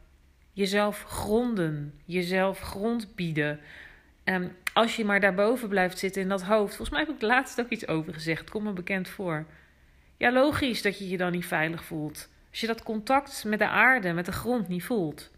Jezelf 0.56 1.04
gronden. 1.04 2.00
Jezelf 2.06 2.60
grond 2.60 3.16
bieden. 3.16 3.60
Um, 4.24 4.56
als 4.74 4.96
je 4.96 5.06
maar 5.06 5.20
daarboven 5.20 5.70
blijft 5.70 5.98
zitten 5.98 6.22
in 6.22 6.30
dat 6.30 6.44
hoofd. 6.44 6.76
Volgens 6.76 6.90
mij 6.90 7.06
heb 7.06 7.16
ik 7.16 7.22
laatst 7.22 7.60
ook 7.60 7.70
iets 7.70 7.88
over 7.88 8.14
gezegd. 8.14 8.50
Kom 8.50 8.64
me 8.64 8.72
bekend 8.72 9.10
voor. 9.10 9.46
Ja, 10.18 10.32
logisch 10.32 10.82
dat 10.82 11.00
je 11.00 11.10
je 11.10 11.18
dan 11.18 11.32
niet 11.32 11.46
veilig 11.46 11.84
voelt. 11.84 12.30
Als 12.50 12.60
je 12.60 12.68
dat 12.68 12.84
contact 12.84 13.44
met 13.44 13.60
de 13.60 13.68
aarde, 13.68 14.14
met 14.14 14.26
de 14.26 14.32
grond 14.32 14.68
niet 14.68 14.84
voelt. 14.84 15.32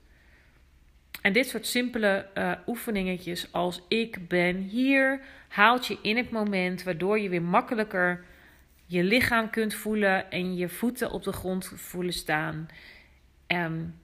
En 1.21 1.33
dit 1.33 1.47
soort 1.47 1.65
simpele 1.65 2.27
uh, 2.35 2.51
oefeningetjes 2.67 3.51
als 3.51 3.81
ik 3.87 4.27
ben 4.27 4.57
hier, 4.57 5.21
haalt 5.47 5.87
je 5.87 5.97
in 6.01 6.17
het 6.17 6.31
moment, 6.31 6.83
waardoor 6.83 7.19
je 7.19 7.29
weer 7.29 7.41
makkelijker 7.41 8.25
je 8.85 9.03
lichaam 9.03 9.49
kunt 9.49 9.73
voelen 9.73 10.31
en 10.31 10.55
je 10.55 10.69
voeten 10.69 11.11
op 11.11 11.23
de 11.23 11.31
grond 11.31 11.71
voelen 11.75 12.13
staan. 12.13 12.67
Um, 13.47 13.95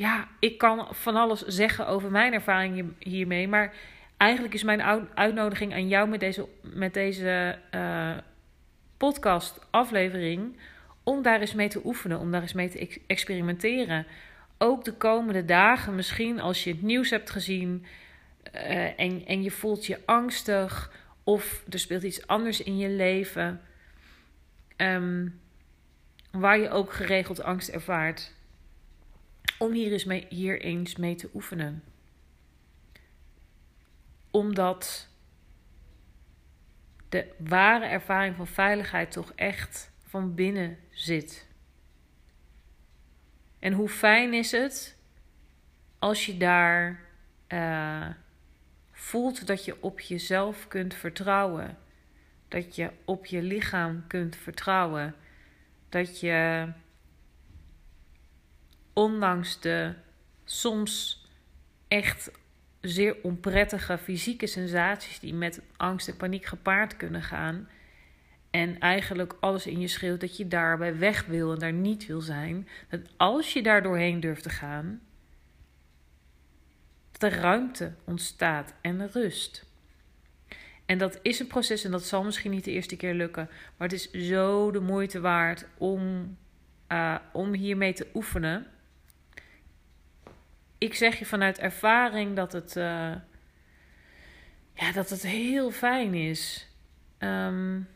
ja, 0.00 0.28
ik 0.38 0.58
kan 0.58 0.86
van 0.90 1.16
alles 1.16 1.40
zeggen 1.46 1.86
over 1.86 2.10
mijn 2.10 2.32
ervaring 2.32 2.92
hiermee, 2.98 3.48
maar 3.48 3.74
eigenlijk 4.16 4.54
is 4.54 4.62
mijn 4.62 4.82
uitnodiging 5.14 5.72
aan 5.72 5.88
jou 5.88 6.08
met 6.08 6.20
deze, 6.20 6.48
met 6.62 6.94
deze 6.94 7.58
uh, 7.74 8.16
podcast 8.96 9.58
aflevering 9.70 10.56
om 11.02 11.22
daar 11.22 11.40
eens 11.40 11.54
mee 11.54 11.68
te 11.68 11.80
oefenen, 11.84 12.18
om 12.18 12.30
daar 12.30 12.42
eens 12.42 12.52
mee 12.52 12.68
te 12.68 13.00
experimenteren. 13.06 14.06
Ook 14.58 14.84
de 14.84 14.92
komende 14.92 15.44
dagen, 15.44 15.94
misschien 15.94 16.40
als 16.40 16.64
je 16.64 16.70
het 16.70 16.82
nieuws 16.82 17.10
hebt 17.10 17.30
gezien 17.30 17.84
uh, 18.54 19.00
en, 19.00 19.26
en 19.26 19.42
je 19.42 19.50
voelt 19.50 19.86
je 19.86 19.98
angstig 20.04 20.92
of 21.24 21.64
er 21.70 21.78
speelt 21.78 22.02
iets 22.02 22.26
anders 22.26 22.62
in 22.62 22.78
je 22.78 22.88
leven, 22.88 23.60
um, 24.76 25.40
waar 26.30 26.58
je 26.58 26.70
ook 26.70 26.92
geregeld 26.92 27.42
angst 27.42 27.68
ervaart, 27.68 28.38
om 29.60 29.72
hier 29.72 29.92
eens 29.92 30.04
mee, 30.04 30.26
hier 30.28 30.60
eens 30.60 30.96
mee 30.96 31.14
te 31.14 31.30
oefenen. 31.34 31.82
Omdat 34.30 35.08
de 37.08 37.26
ware 37.36 37.84
ervaring 37.84 38.36
van 38.36 38.46
veiligheid 38.46 39.12
toch 39.12 39.32
echt 39.34 39.90
van 40.06 40.34
binnen 40.34 40.78
zit. 40.90 41.48
En 43.58 43.72
hoe 43.72 43.88
fijn 43.88 44.34
is 44.34 44.50
het 44.50 44.96
als 45.98 46.26
je 46.26 46.36
daar 46.36 47.00
uh, 47.48 48.08
voelt 48.92 49.46
dat 49.46 49.64
je 49.64 49.82
op 49.82 50.00
jezelf 50.00 50.68
kunt 50.68 50.94
vertrouwen. 50.94 51.78
Dat 52.48 52.76
je 52.76 52.90
op 53.04 53.26
je 53.26 53.42
lichaam 53.42 54.06
kunt 54.06 54.36
vertrouwen. 54.36 55.14
Dat 55.88 56.20
je 56.20 56.68
ondanks 58.92 59.60
de 59.60 59.94
soms 60.44 61.24
echt 61.88 62.30
zeer 62.80 63.16
onprettige 63.22 63.98
fysieke 63.98 64.46
sensaties 64.46 65.20
die 65.20 65.34
met 65.34 65.60
angst 65.76 66.08
en 66.08 66.16
paniek 66.16 66.44
gepaard 66.44 66.96
kunnen 66.96 67.22
gaan. 67.22 67.68
En 68.50 68.78
eigenlijk 68.78 69.36
alles 69.40 69.66
in 69.66 69.80
je 69.80 69.88
schreeuwt 69.88 70.20
dat 70.20 70.36
je 70.36 70.48
daarbij 70.48 70.98
weg 70.98 71.26
wil 71.26 71.52
en 71.52 71.58
daar 71.58 71.72
niet 71.72 72.06
wil 72.06 72.20
zijn. 72.20 72.68
Dat 72.88 73.00
als 73.16 73.52
je 73.52 73.62
daar 73.62 73.82
doorheen 73.82 74.20
durft 74.20 74.42
te 74.42 74.50
gaan, 74.50 75.00
dat 77.18 77.32
ruimte 77.32 77.92
ontstaat 78.04 78.74
en 78.80 79.10
rust. 79.10 79.68
En 80.86 80.98
dat 80.98 81.18
is 81.22 81.40
een 81.40 81.46
proces 81.46 81.84
en 81.84 81.90
dat 81.90 82.04
zal 82.04 82.24
misschien 82.24 82.50
niet 82.50 82.64
de 82.64 82.70
eerste 82.70 82.96
keer 82.96 83.14
lukken. 83.14 83.48
Maar 83.76 83.88
het 83.88 83.96
is 83.96 84.10
zo 84.28 84.70
de 84.70 84.80
moeite 84.80 85.20
waard 85.20 85.66
om, 85.78 86.36
uh, 86.88 87.16
om 87.32 87.52
hiermee 87.54 87.92
te 87.92 88.06
oefenen 88.14 88.66
ik 90.80 90.94
zeg 90.94 91.18
je 91.18 91.26
vanuit 91.26 91.58
ervaring 91.58 92.36
dat 92.36 92.52
het, 92.52 92.76
uh, 92.76 93.14
ja, 94.74 94.92
dat 94.94 95.10
het 95.10 95.22
heel 95.22 95.70
fijn 95.70 96.14
is. 96.14 96.68
Um, 97.18 97.88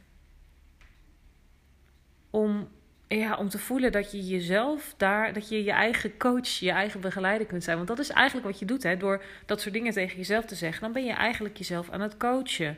om, 2.30 2.68
ja, 3.08 3.36
om 3.36 3.48
te 3.48 3.58
voelen 3.58 3.92
dat 3.92 4.12
je 4.12 4.26
jezelf 4.26 4.94
daar, 4.96 5.32
dat 5.32 5.48
je 5.48 5.64
je 5.64 5.70
eigen 5.70 6.16
coach, 6.16 6.48
je 6.48 6.70
eigen 6.70 7.00
begeleider 7.00 7.46
kunt 7.46 7.64
zijn. 7.64 7.76
Want 7.76 7.88
dat 7.88 7.98
is 7.98 8.10
eigenlijk 8.10 8.46
wat 8.46 8.58
je 8.58 8.64
doet, 8.64 8.82
hè, 8.82 8.96
door 8.96 9.22
dat 9.46 9.60
soort 9.60 9.74
dingen 9.74 9.92
tegen 9.92 10.16
jezelf 10.16 10.44
te 10.44 10.54
zeggen. 10.54 10.82
Dan 10.82 10.92
ben 10.92 11.04
je 11.04 11.12
eigenlijk 11.12 11.56
jezelf 11.56 11.90
aan 11.90 12.00
het 12.00 12.16
coachen. 12.16 12.76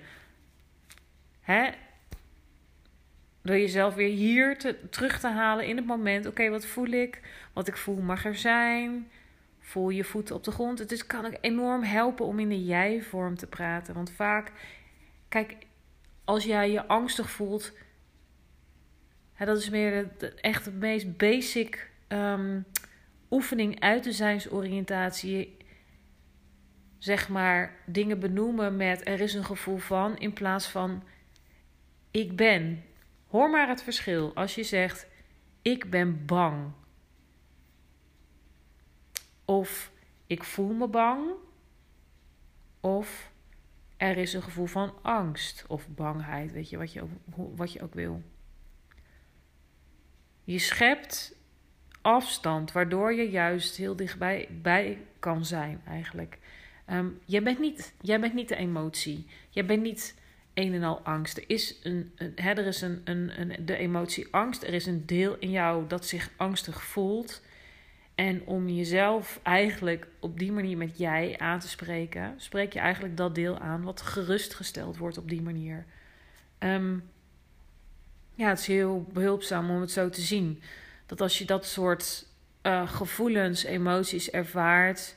Hè? 1.41 1.71
Door 3.43 3.59
jezelf 3.59 3.95
weer 3.95 4.15
hier 4.15 4.59
te, 4.59 4.89
terug 4.91 5.21
te 5.21 5.29
halen 5.29 5.67
in 5.67 5.77
het 5.77 5.87
moment. 5.87 6.27
Oké, 6.27 6.49
wat 6.49 6.67
voel 6.67 6.87
ik? 6.87 7.21
Wat 7.53 7.69
ik 7.69 7.77
voel 7.77 8.03
mag 8.03 8.25
er 8.25 8.37
zijn. 8.37 9.11
Voel 9.67 9.89
je 9.89 10.05
voeten 10.05 10.35
op 10.35 10.45
de 10.45 10.51
grond. 10.51 10.79
Het 10.79 10.93
is, 10.93 11.07
kan 11.07 11.27
ook 11.27 11.39
enorm 11.41 11.83
helpen 11.83 12.27
om 12.27 12.39
in 12.39 12.49
de 12.49 12.65
jij-vorm 12.65 13.37
te 13.37 13.47
praten. 13.47 13.95
Want 13.95 14.11
vaak, 14.11 14.53
kijk, 15.29 15.57
als 16.25 16.45
jij 16.45 16.71
je 16.71 16.87
angstig 16.87 17.31
voelt, 17.31 17.73
hè, 19.33 19.47
dat 19.47 19.59
is 19.59 19.71
meer 19.71 20.09
de, 20.19 20.35
echt 20.35 20.65
de 20.65 20.73
meest 20.73 21.17
basic 21.17 21.91
um, 22.09 22.65
oefening 23.31 23.81
uit 23.81 24.05
de 24.05 24.13
zijnsoriëntatie. 24.13 25.57
Zeg 26.99 27.29
maar 27.29 27.77
dingen 27.87 28.21
benoemen 28.21 28.77
met 28.77 29.09
er 29.09 29.21
is 29.21 29.35
een 29.35 29.45
gevoel 29.45 29.79
van 29.79 30.19
in 30.19 30.33
plaats 30.33 30.67
van 30.67 31.03
ik 32.11 32.37
ben. 32.37 32.85
Hoor 33.27 33.51
maar 33.51 33.69
het 33.69 33.83
verschil 33.83 34.35
als 34.35 34.55
je 34.55 34.63
zegt 34.63 35.07
ik 35.63 35.91
ben 35.91 36.27
bang 36.27 36.73
of 39.47 39.93
ik 40.27 40.45
voel 40.45 40.73
me 40.73 40.89
bang. 40.89 41.31
Of 42.81 43.31
er 43.97 44.17
is 44.17 44.33
een 44.33 44.43
gevoel 44.43 44.67
van 44.67 44.95
angst 45.03 45.65
of 45.69 45.89
bangheid. 45.89 46.53
Weet 46.53 46.71
je 46.71 46.77
wat 46.77 46.93
je 46.93 47.03
ook, 47.03 47.11
wat 47.57 47.73
je 47.73 47.83
ook 47.83 47.95
wil. 47.95 48.23
Je 50.45 50.59
schept 50.59 51.37
afstand, 52.03 52.73
waardoor 52.73 53.15
je 53.15 53.31
juist 53.31 53.77
heel 53.77 53.97
dichtbij 53.97 54.49
bij 54.63 54.99
kan 55.19 55.45
zijn 55.45 55.81
eigenlijk. 55.87 56.39
Um, 56.91 57.19
jij, 57.25 57.43
bent 57.43 57.59
niet, 57.59 57.95
jij 58.01 58.21
bent 58.21 58.35
niet 58.35 58.49
de 58.49 58.57
emotie. 58.57 59.27
Jij 59.51 59.67
bent 59.67 59.83
niet 59.83 60.15
een 60.55 60.75
en 60.75 60.83
al 60.83 61.01
angst. 61.01 61.37
Er 61.37 61.45
is, 61.47 61.77
een, 61.83 62.13
een 62.17 62.37
er 62.37 62.67
is 62.67 62.81
een, 62.81 63.01
een, 63.05 63.65
de 63.65 63.77
emotie 63.77 64.27
angst. 64.31 64.63
Er 64.63 64.75
is 64.75 64.87
een 64.87 65.07
deel 65.07 65.37
in 65.39 65.51
jou 65.51 65.87
dat 65.87 66.07
zich 66.07 66.31
angstig 66.37 66.83
voelt. 66.83 67.43
En 68.17 68.47
om 68.47 68.69
jezelf 68.69 69.41
eigenlijk 69.43 70.07
op 70.21 70.39
die 70.39 70.53
manier 70.53 70.77
met 70.77 70.99
jij 70.99 71.39
aan 71.39 71.59
te 71.59 71.69
spreken, 71.69 72.35
spreek 72.37 72.73
je 72.73 72.79
eigenlijk 72.79 73.17
dat 73.17 73.35
deel 73.35 73.59
aan 73.59 73.83
wat 73.83 74.01
gerustgesteld 74.01 74.97
wordt 74.97 75.19
op 75.19 75.29
die 75.29 75.43
manier. 75.43 75.85
Um, 76.59 77.11
ja, 78.35 78.49
het 78.49 78.59
is 78.59 78.67
heel 78.67 79.07
behulpzaam 79.13 79.71
om 79.71 79.81
het 79.81 79.91
zo 79.91 80.09
te 80.09 80.21
zien. 80.21 80.63
Dat 81.07 81.21
als 81.21 81.39
je 81.39 81.45
dat 81.45 81.67
soort 81.67 82.27
uh, 82.63 82.89
gevoelens, 82.89 83.65
emoties 83.65 84.31
ervaart, 84.31 85.17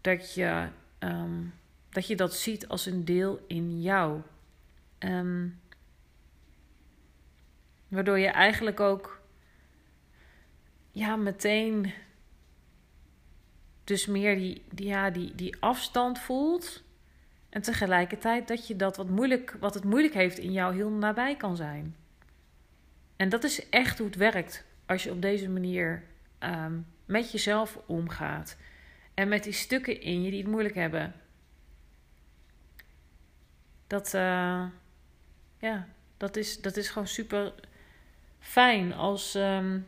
dat 0.00 0.34
je, 0.34 0.68
um, 0.98 1.54
dat 1.90 2.06
je 2.06 2.16
dat 2.16 2.34
ziet 2.34 2.68
als 2.68 2.86
een 2.86 3.04
deel 3.04 3.44
in 3.46 3.82
jou. 3.82 4.20
Um, 4.98 5.60
waardoor 7.88 8.18
je 8.18 8.28
eigenlijk 8.28 8.80
ook 8.80 9.20
ja, 10.90 11.16
meteen 11.16 11.92
dus 13.92 14.06
meer 14.06 14.36
die, 14.36 14.62
die, 14.70 14.86
ja, 14.86 15.10
die, 15.10 15.34
die 15.34 15.56
afstand 15.60 16.18
voelt. 16.18 16.82
En 17.48 17.62
tegelijkertijd 17.62 18.48
dat 18.48 18.66
je 18.66 18.76
dat 18.76 18.96
wat, 18.96 19.08
moeilijk, 19.08 19.56
wat 19.60 19.74
het 19.74 19.84
moeilijk 19.84 20.14
heeft 20.14 20.38
in 20.38 20.52
jou 20.52 20.74
heel 20.74 20.90
nabij 20.90 21.36
kan 21.36 21.56
zijn. 21.56 21.96
En 23.16 23.28
dat 23.28 23.44
is 23.44 23.68
echt 23.68 23.98
hoe 23.98 24.06
het 24.06 24.16
werkt 24.16 24.64
als 24.86 25.02
je 25.02 25.10
op 25.10 25.22
deze 25.22 25.48
manier 25.48 26.02
um, 26.40 26.86
met 27.04 27.32
jezelf 27.32 27.78
omgaat. 27.86 28.56
En 29.14 29.28
met 29.28 29.44
die 29.44 29.52
stukken 29.52 30.00
in 30.00 30.22
je 30.22 30.30
die 30.30 30.40
het 30.40 30.50
moeilijk 30.50 30.74
hebben. 30.74 31.14
Dat, 33.86 34.06
uh, 34.14 34.64
ja, 35.58 35.86
dat, 36.16 36.36
is, 36.36 36.60
dat 36.60 36.76
is 36.76 36.88
gewoon 36.88 37.08
super 37.08 37.54
fijn 38.38 38.92
als, 38.92 39.34
um, 39.34 39.86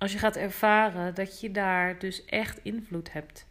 als 0.00 0.12
je 0.12 0.18
gaat 0.18 0.36
ervaren 0.36 1.14
dat 1.14 1.40
je 1.40 1.50
daar 1.50 1.98
dus 1.98 2.24
echt 2.24 2.60
invloed 2.62 3.12
hebt. 3.12 3.46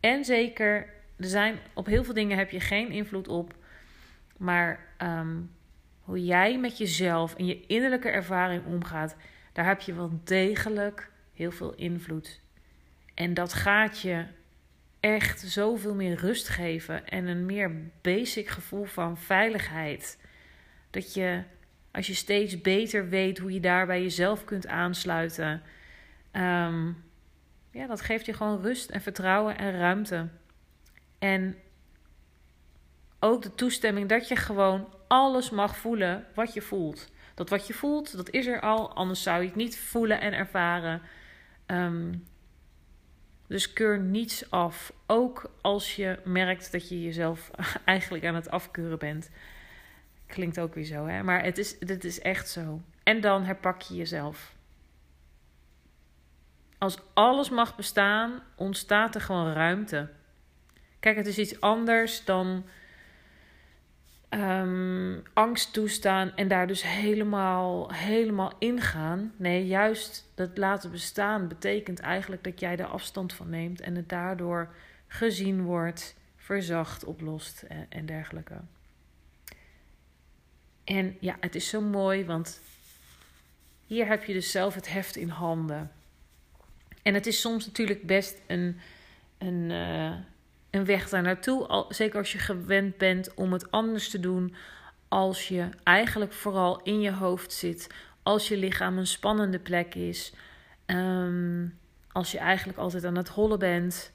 En 0.00 0.24
zeker, 0.24 0.76
er 1.16 1.26
zijn, 1.26 1.58
op 1.74 1.86
heel 1.86 2.04
veel 2.04 2.14
dingen 2.14 2.38
heb 2.38 2.50
je 2.50 2.60
geen 2.60 2.90
invloed 2.90 3.28
op. 3.28 3.54
Maar 4.36 4.86
um, 5.02 5.50
hoe 6.00 6.24
jij 6.24 6.58
met 6.58 6.78
jezelf 6.78 7.34
en 7.34 7.46
je 7.46 7.66
innerlijke 7.66 8.08
ervaring 8.08 8.64
omgaat, 8.64 9.16
daar 9.52 9.66
heb 9.66 9.80
je 9.80 9.94
wel 9.94 10.20
degelijk 10.24 11.10
heel 11.34 11.50
veel 11.50 11.74
invloed. 11.74 12.40
En 13.14 13.34
dat 13.34 13.52
gaat 13.52 14.00
je 14.00 14.24
echt 15.00 15.40
zoveel 15.40 15.94
meer 15.94 16.16
rust 16.16 16.48
geven 16.48 17.06
en 17.06 17.26
een 17.26 17.46
meer 17.46 17.90
basic 18.00 18.48
gevoel 18.48 18.84
van 18.84 19.18
veiligheid. 19.18 20.18
Dat 20.90 21.14
je 21.14 21.42
als 21.92 22.06
je 22.06 22.14
steeds 22.14 22.60
beter 22.60 23.08
weet 23.08 23.38
hoe 23.38 23.52
je 23.52 23.60
daar 23.60 23.86
bij 23.86 24.02
jezelf 24.02 24.44
kunt 24.44 24.66
aansluiten. 24.66 25.62
Um, 26.32 27.04
ja, 27.70 27.86
dat 27.86 28.00
geeft 28.00 28.26
je 28.26 28.32
gewoon 28.32 28.62
rust 28.62 28.90
en 28.90 29.00
vertrouwen 29.00 29.58
en 29.58 29.78
ruimte. 29.78 30.28
En 31.18 31.56
ook 33.20 33.42
de 33.42 33.54
toestemming 33.54 34.08
dat 34.08 34.28
je 34.28 34.36
gewoon 34.36 34.94
alles 35.08 35.50
mag 35.50 35.76
voelen 35.76 36.26
wat 36.34 36.54
je 36.54 36.62
voelt. 36.62 37.08
Dat 37.34 37.48
wat 37.48 37.66
je 37.66 37.74
voelt, 37.74 38.16
dat 38.16 38.30
is 38.30 38.46
er 38.46 38.60
al, 38.60 38.94
anders 38.94 39.22
zou 39.22 39.40
je 39.40 39.46
het 39.46 39.56
niet 39.56 39.78
voelen 39.78 40.20
en 40.20 40.32
ervaren. 40.32 41.02
Um, 41.66 42.24
dus 43.46 43.72
keur 43.72 44.00
niets 44.00 44.50
af. 44.50 44.92
Ook 45.06 45.50
als 45.60 45.96
je 45.96 46.18
merkt 46.24 46.72
dat 46.72 46.88
je 46.88 47.02
jezelf 47.02 47.50
eigenlijk 47.84 48.24
aan 48.24 48.34
het 48.34 48.50
afkeuren 48.50 48.98
bent. 48.98 49.30
Klinkt 50.30 50.60
ook 50.60 50.74
weer 50.74 50.84
zo, 50.84 51.06
hè? 51.06 51.22
Maar 51.22 51.42
het 51.42 51.58
is, 51.58 51.78
dit 51.78 52.04
is 52.04 52.20
echt 52.20 52.48
zo. 52.48 52.82
En 53.02 53.20
dan 53.20 53.44
herpak 53.44 53.80
je 53.80 53.94
jezelf. 53.94 54.54
Als 56.78 56.98
alles 57.14 57.50
mag 57.50 57.76
bestaan, 57.76 58.42
ontstaat 58.56 59.14
er 59.14 59.20
gewoon 59.20 59.52
ruimte. 59.52 60.08
Kijk, 61.00 61.16
het 61.16 61.26
is 61.26 61.38
iets 61.38 61.60
anders 61.60 62.24
dan 62.24 62.64
um, 64.30 65.22
angst 65.32 65.72
toestaan 65.72 66.36
en 66.36 66.48
daar 66.48 66.66
dus 66.66 66.82
helemaal, 66.82 67.92
helemaal 67.92 68.52
ingaan. 68.58 69.32
Nee, 69.36 69.66
juist 69.66 70.32
dat 70.34 70.58
laten 70.58 70.90
bestaan 70.90 71.48
betekent 71.48 72.00
eigenlijk 72.00 72.44
dat 72.44 72.60
jij 72.60 72.76
er 72.76 72.86
afstand 72.86 73.32
van 73.32 73.50
neemt 73.50 73.80
en 73.80 73.94
het 73.94 74.08
daardoor 74.08 74.74
gezien 75.06 75.62
wordt, 75.62 76.16
verzacht, 76.36 77.04
oplost 77.04 77.64
en 77.88 78.06
dergelijke. 78.06 78.54
En 80.90 81.16
ja, 81.20 81.36
het 81.40 81.54
is 81.54 81.68
zo 81.68 81.80
mooi, 81.80 82.24
want 82.24 82.60
hier 83.86 84.06
heb 84.06 84.24
je 84.24 84.32
dus 84.32 84.50
zelf 84.50 84.74
het 84.74 84.92
heft 84.92 85.16
in 85.16 85.28
handen. 85.28 85.92
En 87.02 87.14
het 87.14 87.26
is 87.26 87.40
soms 87.40 87.66
natuurlijk 87.66 88.06
best 88.06 88.36
een, 88.46 88.80
een, 89.38 89.70
uh, 89.70 90.14
een 90.70 90.84
weg 90.84 91.08
daar 91.08 91.22
naartoe. 91.22 91.86
Zeker 91.88 92.18
als 92.18 92.32
je 92.32 92.38
gewend 92.38 92.96
bent 92.96 93.34
om 93.34 93.52
het 93.52 93.70
anders 93.70 94.08
te 94.08 94.20
doen. 94.20 94.54
Als 95.08 95.48
je 95.48 95.68
eigenlijk 95.82 96.32
vooral 96.32 96.82
in 96.82 97.00
je 97.00 97.12
hoofd 97.12 97.52
zit. 97.52 97.86
Als 98.22 98.48
je 98.48 98.56
lichaam 98.56 98.98
een 98.98 99.06
spannende 99.06 99.58
plek 99.58 99.94
is. 99.94 100.32
Ehm, 100.86 101.66
als 102.12 102.32
je 102.32 102.38
eigenlijk 102.38 102.78
altijd 102.78 103.04
aan 103.04 103.16
het 103.16 103.28
hollen 103.28 103.58
bent. 103.58 104.12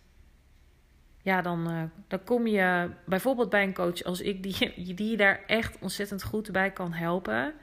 Ja, 1.26 1.42
dan, 1.42 1.72
uh, 1.72 1.84
dan 2.08 2.24
kom 2.24 2.48
je 2.48 2.90
bijvoorbeeld 3.06 3.50
bij 3.50 3.64
een 3.64 3.74
coach 3.74 4.04
als 4.04 4.22
ik, 4.22 4.44
die, 4.44 4.74
die 4.96 5.10
je 5.10 5.18
daar 5.18 5.44
echt 5.48 5.78
ontzettend 5.80 6.24
goed 6.24 6.52
bij 6.52 6.72
kan 6.72 6.94
helpen. 6.94 7.54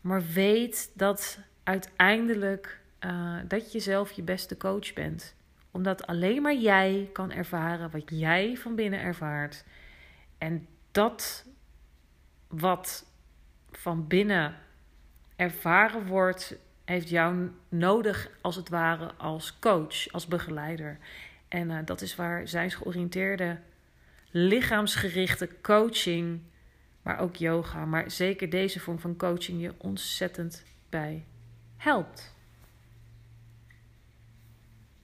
Maar 0.00 0.22
weet 0.32 0.90
dat 0.94 1.38
uiteindelijk 1.62 2.80
uh, 3.00 3.36
dat 3.48 3.72
je 3.72 3.80
zelf 3.80 4.12
je 4.12 4.22
beste 4.22 4.56
coach 4.56 4.92
bent. 4.92 5.34
Omdat 5.70 6.06
alleen 6.06 6.42
maar 6.42 6.54
jij 6.54 7.10
kan 7.12 7.32
ervaren 7.32 7.90
wat 7.90 8.10
jij 8.10 8.56
van 8.56 8.74
binnen 8.74 9.00
ervaart. 9.00 9.64
En 10.38 10.66
dat 10.92 11.46
wat 12.48 13.06
van 13.70 14.06
binnen 14.06 14.54
ervaren 15.36 16.06
wordt, 16.06 16.56
heeft 16.84 17.08
jou 17.08 17.50
nodig 17.68 18.30
als 18.40 18.56
het 18.56 18.68
ware 18.68 19.14
als 19.14 19.58
coach, 19.58 20.12
als 20.12 20.26
begeleider. 20.26 20.98
En 21.48 21.70
uh, 21.70 21.78
dat 21.84 22.00
is 22.00 22.16
waar 22.16 22.48
zijnsgeoriënteerde, 22.48 23.58
lichaamsgerichte 24.30 25.48
coaching, 25.62 26.40
maar 27.02 27.18
ook 27.18 27.36
yoga, 27.36 27.84
maar 27.84 28.10
zeker 28.10 28.50
deze 28.50 28.80
vorm 28.80 28.98
van 28.98 29.16
coaching 29.16 29.62
je 29.62 29.74
ontzettend 29.78 30.64
bij 30.88 31.24
helpt. 31.76 32.34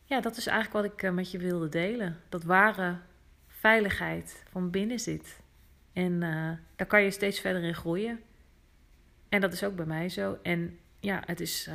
Ja, 0.05 0.21
dat 0.21 0.37
is 0.37 0.47
eigenlijk 0.47 0.85
wat 0.85 0.93
ik 0.93 1.03
uh, 1.03 1.11
met 1.11 1.31
je 1.31 1.39
wilde 1.39 1.69
delen. 1.69 2.21
Dat 2.29 2.45
ware 2.45 2.99
veiligheid 3.47 4.45
van 4.51 4.71
binnen 4.71 5.01
zit. 5.01 5.41
En 5.93 6.13
uh, 6.13 6.51
daar 6.77 6.87
kan 6.87 7.03
je 7.03 7.11
steeds 7.11 7.41
verder 7.41 7.63
in 7.63 7.75
groeien. 7.75 8.21
En 9.29 9.41
dat 9.41 9.53
is 9.53 9.65
ook 9.65 9.77
bij 9.77 9.87
mij 9.87 10.09
zo. 10.09 10.39
En 10.43 10.79
ja, 11.01 11.23
het 11.27 11.41
is 11.41 11.71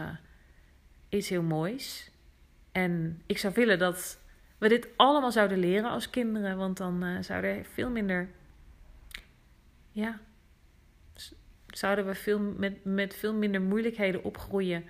iets 1.09 1.29
heel 1.29 1.41
moois. 1.41 2.11
En 2.71 3.21
ik 3.25 3.37
zou 3.37 3.53
willen 3.53 3.79
dat 3.79 4.19
we 4.57 4.67
dit 4.67 4.87
allemaal 4.95 5.31
zouden 5.31 5.57
leren 5.57 5.89
als 5.89 6.09
kinderen. 6.09 6.57
Want 6.57 6.77
dan 6.77 7.03
uh, 7.03 7.21
zouden 7.21 7.65
veel 7.65 7.89
minder. 7.89 8.29
Ja. 9.91 10.19
Zouden 11.67 12.05
we 12.05 12.15
veel, 12.15 12.39
met, 12.39 12.85
met 12.85 13.15
veel 13.15 13.33
minder 13.33 13.61
moeilijkheden 13.61 14.23
opgroeien. 14.23 14.85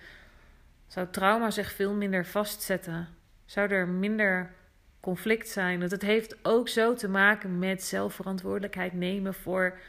Zou 0.88 1.08
trauma 1.12 1.52
zich 1.52 1.72
veel 1.72 1.94
minder 1.94 2.26
vastzetten. 2.26 3.08
Zou 3.46 3.70
er 3.70 3.88
minder 3.88 4.54
conflict 5.00 5.50
zijn. 5.50 5.80
Want 5.80 5.92
het 5.92 6.02
heeft 6.02 6.38
ook 6.42 6.70
zo 6.70 6.94
te 6.94 7.10
maken 7.10 7.60
met 7.60 7.84
zelfverantwoordelijkheid 7.84 8.94
nemen 8.94 9.34
voor, 9.34 9.80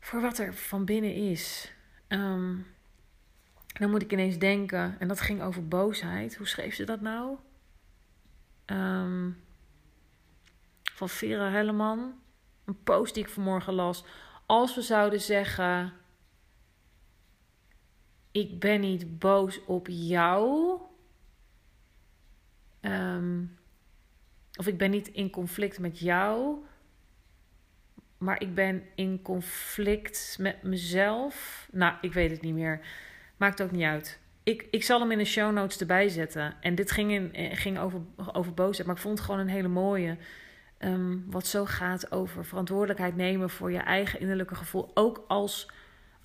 voor 0.00 0.20
wat 0.20 0.38
er 0.38 0.54
van 0.54 0.84
binnen 0.84 1.14
is. 1.14 1.72
Um, 2.08 2.66
dan 3.78 3.90
moet 3.90 4.02
ik 4.02 4.12
ineens 4.12 4.38
denken, 4.38 4.96
en 4.98 5.08
dat 5.08 5.20
ging 5.20 5.42
over 5.42 5.68
boosheid. 5.68 6.36
Hoe 6.36 6.46
schreef 6.46 6.74
ze 6.74 6.84
dat 6.84 7.00
nou? 7.00 7.36
Um, 8.66 9.42
van 10.94 11.08
Vera 11.08 11.50
Helleman. 11.50 12.14
Een 12.64 12.82
post 12.82 13.14
die 13.14 13.22
ik 13.22 13.28
vanmorgen 13.28 13.74
las. 13.74 14.04
Als 14.46 14.74
we 14.74 14.82
zouden 14.82 15.20
zeggen: 15.20 15.92
Ik 18.30 18.60
ben 18.60 18.80
niet 18.80 19.18
boos 19.18 19.64
op 19.64 19.86
jou. 19.90 20.78
Um, 22.80 23.58
of 24.56 24.66
ik 24.66 24.78
ben 24.78 24.90
niet 24.90 25.08
in 25.08 25.30
conflict 25.30 25.78
met 25.78 25.98
jou. 25.98 26.58
Maar 28.18 28.40
ik 28.40 28.54
ben 28.54 28.84
in 28.94 29.22
conflict 29.22 30.36
met 30.40 30.62
mezelf. 30.62 31.68
Nou, 31.72 31.96
ik 32.00 32.12
weet 32.12 32.30
het 32.30 32.40
niet 32.40 32.54
meer. 32.54 32.86
Maakt 33.36 33.62
ook 33.62 33.70
niet 33.70 33.84
uit. 33.84 34.20
Ik, 34.44 34.66
ik 34.70 34.84
zal 34.84 35.00
hem 35.00 35.10
in 35.10 35.18
de 35.18 35.24
show 35.24 35.52
notes 35.52 35.80
erbij 35.80 36.08
zetten. 36.08 36.54
En 36.60 36.74
dit 36.74 36.90
ging, 36.90 37.12
in, 37.12 37.34
eh, 37.34 37.56
ging 37.56 37.78
over, 37.78 38.00
over 38.32 38.54
boosheid. 38.54 38.86
Maar 38.86 38.96
ik 38.96 39.02
vond 39.02 39.18
het 39.18 39.26
gewoon 39.26 39.40
een 39.40 39.48
hele 39.48 39.68
mooie. 39.68 40.16
Um, 40.78 41.24
wat 41.30 41.46
zo 41.46 41.64
gaat 41.64 42.12
over 42.12 42.44
verantwoordelijkheid 42.44 43.16
nemen 43.16 43.50
voor 43.50 43.72
je 43.72 43.78
eigen 43.78 44.20
innerlijke 44.20 44.54
gevoel. 44.54 44.90
Ook 44.94 45.24
als, 45.28 45.70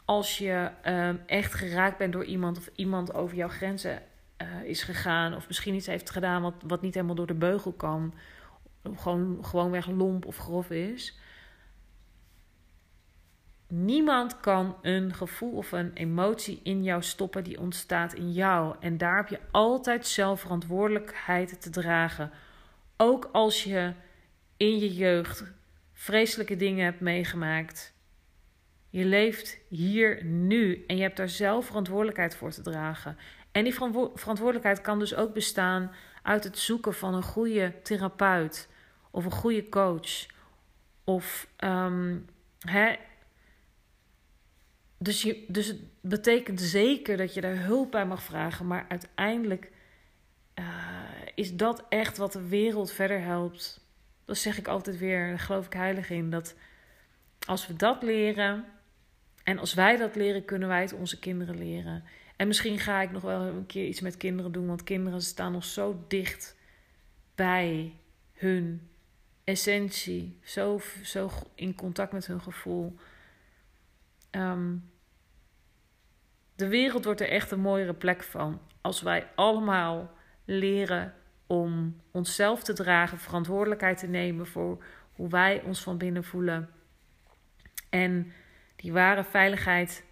als 0.05 0.37
je 0.37 0.69
um, 0.85 1.21
echt 1.25 1.53
geraakt 1.53 1.97
bent 1.97 2.13
door 2.13 2.25
iemand. 2.25 2.57
Of 2.57 2.69
iemand 2.75 3.13
over 3.13 3.37
jouw 3.37 3.47
grenzen 3.47 4.01
uh, 4.41 4.63
is 4.63 4.83
gegaan. 4.83 5.35
Of 5.35 5.47
misschien 5.47 5.75
iets 5.75 5.87
heeft 5.87 6.09
gedaan 6.09 6.41
wat, 6.41 6.55
wat 6.67 6.81
niet 6.81 6.93
helemaal 6.93 7.15
door 7.15 7.27
de 7.27 7.33
beugel 7.33 7.71
kan. 7.71 8.13
Gewoon, 8.95 9.37
gewoonweg 9.41 9.87
lomp 9.87 10.25
of 10.25 10.37
grof 10.37 10.69
is. 10.69 11.19
Niemand 13.71 14.39
kan 14.39 14.77
een 14.81 15.13
gevoel 15.13 15.51
of 15.51 15.71
een 15.71 15.93
emotie 15.93 16.59
in 16.63 16.83
jou 16.83 17.01
stoppen 17.03 17.43
die 17.43 17.59
ontstaat 17.59 18.13
in 18.13 18.31
jou. 18.31 18.75
En 18.79 18.97
daar 18.97 19.15
heb 19.15 19.27
je 19.27 19.39
altijd 19.51 20.07
zelf 20.07 20.41
verantwoordelijkheid 20.41 21.61
te 21.61 21.69
dragen. 21.69 22.31
Ook 22.97 23.29
als 23.31 23.63
je 23.63 23.93
in 24.57 24.79
je 24.79 24.93
jeugd 24.93 25.43
vreselijke 25.93 26.55
dingen 26.55 26.85
hebt 26.85 26.99
meegemaakt. 26.99 27.93
Je 28.89 29.05
leeft 29.05 29.57
hier 29.67 30.25
nu 30.25 30.83
en 30.87 30.95
je 30.95 31.01
hebt 31.01 31.17
daar 31.17 31.29
zelf 31.29 31.65
verantwoordelijkheid 31.65 32.35
voor 32.35 32.51
te 32.51 32.61
dragen. 32.61 33.17
En 33.51 33.63
die 33.63 33.73
verantwoordelijkheid 34.13 34.81
kan 34.81 34.99
dus 34.99 35.15
ook 35.15 35.33
bestaan 35.33 35.91
uit 36.23 36.43
het 36.43 36.57
zoeken 36.57 36.93
van 36.93 37.13
een 37.13 37.23
goede 37.23 37.73
therapeut 37.83 38.69
of 39.11 39.25
een 39.25 39.31
goede 39.31 39.69
coach. 39.69 40.25
Of 41.03 41.47
um, 41.63 42.25
hè, 42.59 42.95
dus, 44.99 45.21
je, 45.21 45.45
dus 45.47 45.67
het 45.67 45.79
betekent 46.01 46.61
zeker 46.61 47.17
dat 47.17 47.33
je 47.33 47.41
daar 47.41 47.63
hulp 47.63 47.91
bij 47.91 48.05
mag 48.05 48.23
vragen. 48.23 48.67
Maar 48.67 48.85
uiteindelijk 48.89 49.71
uh, 50.59 50.65
is 51.35 51.55
dat 51.55 51.85
echt 51.89 52.17
wat 52.17 52.33
de 52.33 52.47
wereld 52.47 52.91
verder 52.91 53.21
helpt. 53.21 53.87
Dat 54.25 54.37
zeg 54.37 54.57
ik 54.57 54.67
altijd 54.67 54.97
weer, 54.97 55.27
daar 55.27 55.39
geloof 55.39 55.65
ik 55.65 55.73
heilig 55.73 56.09
in. 56.09 56.29
Dat 56.29 56.55
als 57.45 57.67
we 57.67 57.75
dat 57.75 58.03
leren 58.03 58.65
en 59.43 59.59
als 59.59 59.73
wij 59.73 59.97
dat 59.97 60.15
leren, 60.15 60.45
kunnen 60.45 60.67
wij 60.67 60.81
het 60.81 60.93
onze 60.93 61.19
kinderen 61.19 61.57
leren. 61.57 62.03
En 62.35 62.47
misschien 62.47 62.79
ga 62.79 63.01
ik 63.01 63.11
nog 63.11 63.21
wel 63.21 63.41
een 63.41 63.65
keer 63.65 63.87
iets 63.87 64.01
met 64.01 64.17
kinderen 64.17 64.51
doen, 64.51 64.67
want 64.67 64.83
kinderen 64.83 65.21
staan 65.21 65.51
nog 65.51 65.65
zo 65.65 66.03
dicht 66.07 66.55
bij 67.35 67.93
hun 68.33 68.89
essentie, 69.43 70.39
zo, 70.43 70.81
zo 71.03 71.29
in 71.55 71.75
contact 71.75 72.11
met 72.11 72.25
hun 72.25 72.41
gevoel. 72.41 72.95
Um, 74.31 74.91
de 76.55 76.67
wereld 76.67 77.05
wordt 77.05 77.21
er 77.21 77.29
echt 77.29 77.51
een 77.51 77.59
mooiere 77.59 77.93
plek 77.93 78.23
van 78.23 78.61
als 78.81 79.01
wij 79.01 79.27
allemaal 79.35 80.11
leren 80.45 81.13
om 81.47 82.01
onszelf 82.11 82.63
te 82.63 82.73
dragen, 82.73 83.17
verantwoordelijkheid 83.17 83.97
te 83.97 84.07
nemen 84.07 84.47
voor 84.47 84.83
hoe 85.13 85.29
wij 85.29 85.61
ons 85.61 85.83
van 85.83 85.97
binnen 85.97 86.23
voelen. 86.23 86.69
En 87.89 88.31
die 88.75 88.91
ware 88.91 89.23
veiligheid 89.23 90.05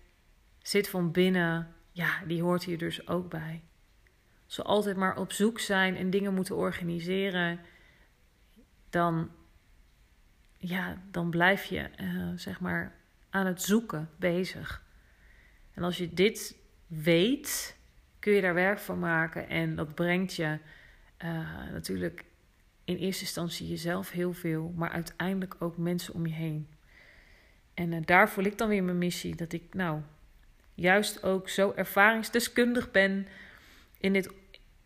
zit 0.61 0.89
van 0.89 1.11
binnen, 1.11 1.73
ja, 1.91 2.23
die 2.25 2.41
hoort 2.41 2.63
hier 2.63 2.77
dus 2.77 3.07
ook 3.07 3.29
bij. 3.29 3.63
Als 4.45 4.57
we 4.57 4.63
altijd 4.63 4.97
maar 4.97 5.17
op 5.17 5.31
zoek 5.31 5.59
zijn 5.59 5.95
en 5.95 6.09
dingen 6.09 6.33
moeten 6.33 6.55
organiseren, 6.55 7.59
dan, 8.89 9.31
ja, 10.57 11.01
dan 11.11 11.29
blijf 11.29 11.63
je, 11.63 11.89
uh, 12.01 12.31
zeg 12.35 12.59
maar, 12.59 12.96
aan 13.29 13.45
het 13.45 13.61
zoeken 13.61 14.09
bezig. 14.15 14.83
En 15.73 15.83
als 15.83 15.97
je 15.97 16.13
dit 16.13 16.55
weet, 16.87 17.77
kun 18.19 18.33
je 18.33 18.41
daar 18.41 18.53
werk 18.53 18.79
van 18.79 18.99
maken. 18.99 19.49
En 19.49 19.75
dat 19.75 19.95
brengt 19.95 20.33
je 20.33 20.57
uh, 21.23 21.71
natuurlijk 21.71 22.23
in 22.83 22.97
eerste 22.97 23.23
instantie 23.23 23.67
jezelf 23.67 24.11
heel 24.11 24.33
veel, 24.33 24.73
maar 24.75 24.89
uiteindelijk 24.89 25.55
ook 25.59 25.77
mensen 25.77 26.13
om 26.13 26.25
je 26.25 26.33
heen. 26.33 26.67
En 27.73 27.91
uh, 27.91 28.01
daar 28.05 28.29
voel 28.29 28.43
ik 28.43 28.57
dan 28.57 28.69
weer 28.69 28.83
mijn 28.83 28.97
missie. 28.97 29.35
Dat 29.35 29.53
ik 29.53 29.73
nou 29.73 30.01
juist 30.73 31.23
ook 31.23 31.49
zo 31.49 31.73
ervaringsdeskundig 31.75 32.91
ben 32.91 33.27
in 33.99 34.13
dit, 34.13 34.33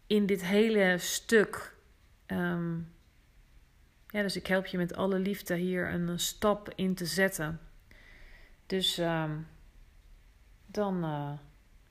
in 0.07 0.25
dit 0.25 0.45
hele 0.45 0.97
stuk. 0.97 1.75
Um, 2.27 2.93
ja, 4.07 4.21
dus 4.21 4.35
ik 4.35 4.47
help 4.47 4.65
je 4.65 4.77
met 4.77 4.95
alle 4.95 5.19
liefde 5.19 5.55
hier 5.55 5.93
een, 5.93 6.19
stap 6.19 6.73
in 6.75 6.95
te 6.95 7.05
zetten. 7.05 7.59
Dus 8.71 8.97
um, 8.97 9.47
dan 10.65 11.03
uh, 11.03 11.31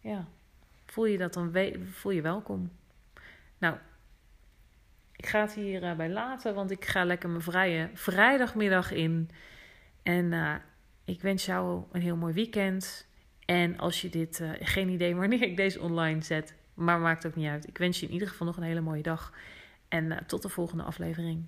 ja, 0.01 0.29
voel 0.87 1.07
je 1.07 1.19
dat 1.19 1.35
dan 1.35 1.53
voel 1.91 2.13
je 2.13 2.23
welkom. 2.23 2.71
Nou, 3.59 3.77
ik 5.17 5.27
ga 5.27 5.41
het 5.41 5.55
hierbij 5.55 5.91
uh, 5.91 5.97
bij 5.97 6.11
laten, 6.11 6.55
want 6.55 6.71
ik 6.71 6.85
ga 6.85 7.05
lekker 7.05 7.29
mijn 7.29 7.43
vrije 7.43 7.91
vrijdagmiddag 7.95 8.93
in. 8.93 9.31
En 10.03 10.33
uh, 10.33 10.55
ik 11.05 11.23
wens 11.23 11.47
jou 11.47 11.85
een 11.93 12.01
heel 12.01 12.17
mooi 12.17 12.35
weekend. 12.35 13.07
En 13.45 13.79
als 13.79 14.01
je 14.01 14.09
dit, 14.09 14.43
geen 14.61 14.89
idee 14.89 15.17
wanneer 15.17 15.43
ik 15.43 15.57
deze 15.57 15.81
online 15.81 16.23
zet, 16.23 16.55
maar 16.75 16.99
maakt 16.99 17.27
ook 17.27 17.37
niet 17.37 17.49
uit. 17.49 17.69
Ik 17.69 17.79
wens 17.79 18.01
je 18.01 18.07
in 18.07 18.13
ieder 18.13 18.29
geval 18.29 18.47
nog 18.47 18.57
een 18.57 18.63
hele 18.63 18.81
mooie 18.81 19.03
dag. 19.03 19.33
En 19.89 20.25
tot 20.27 20.43
de 20.43 20.49
volgende 20.49 20.83
aflevering. 20.83 21.45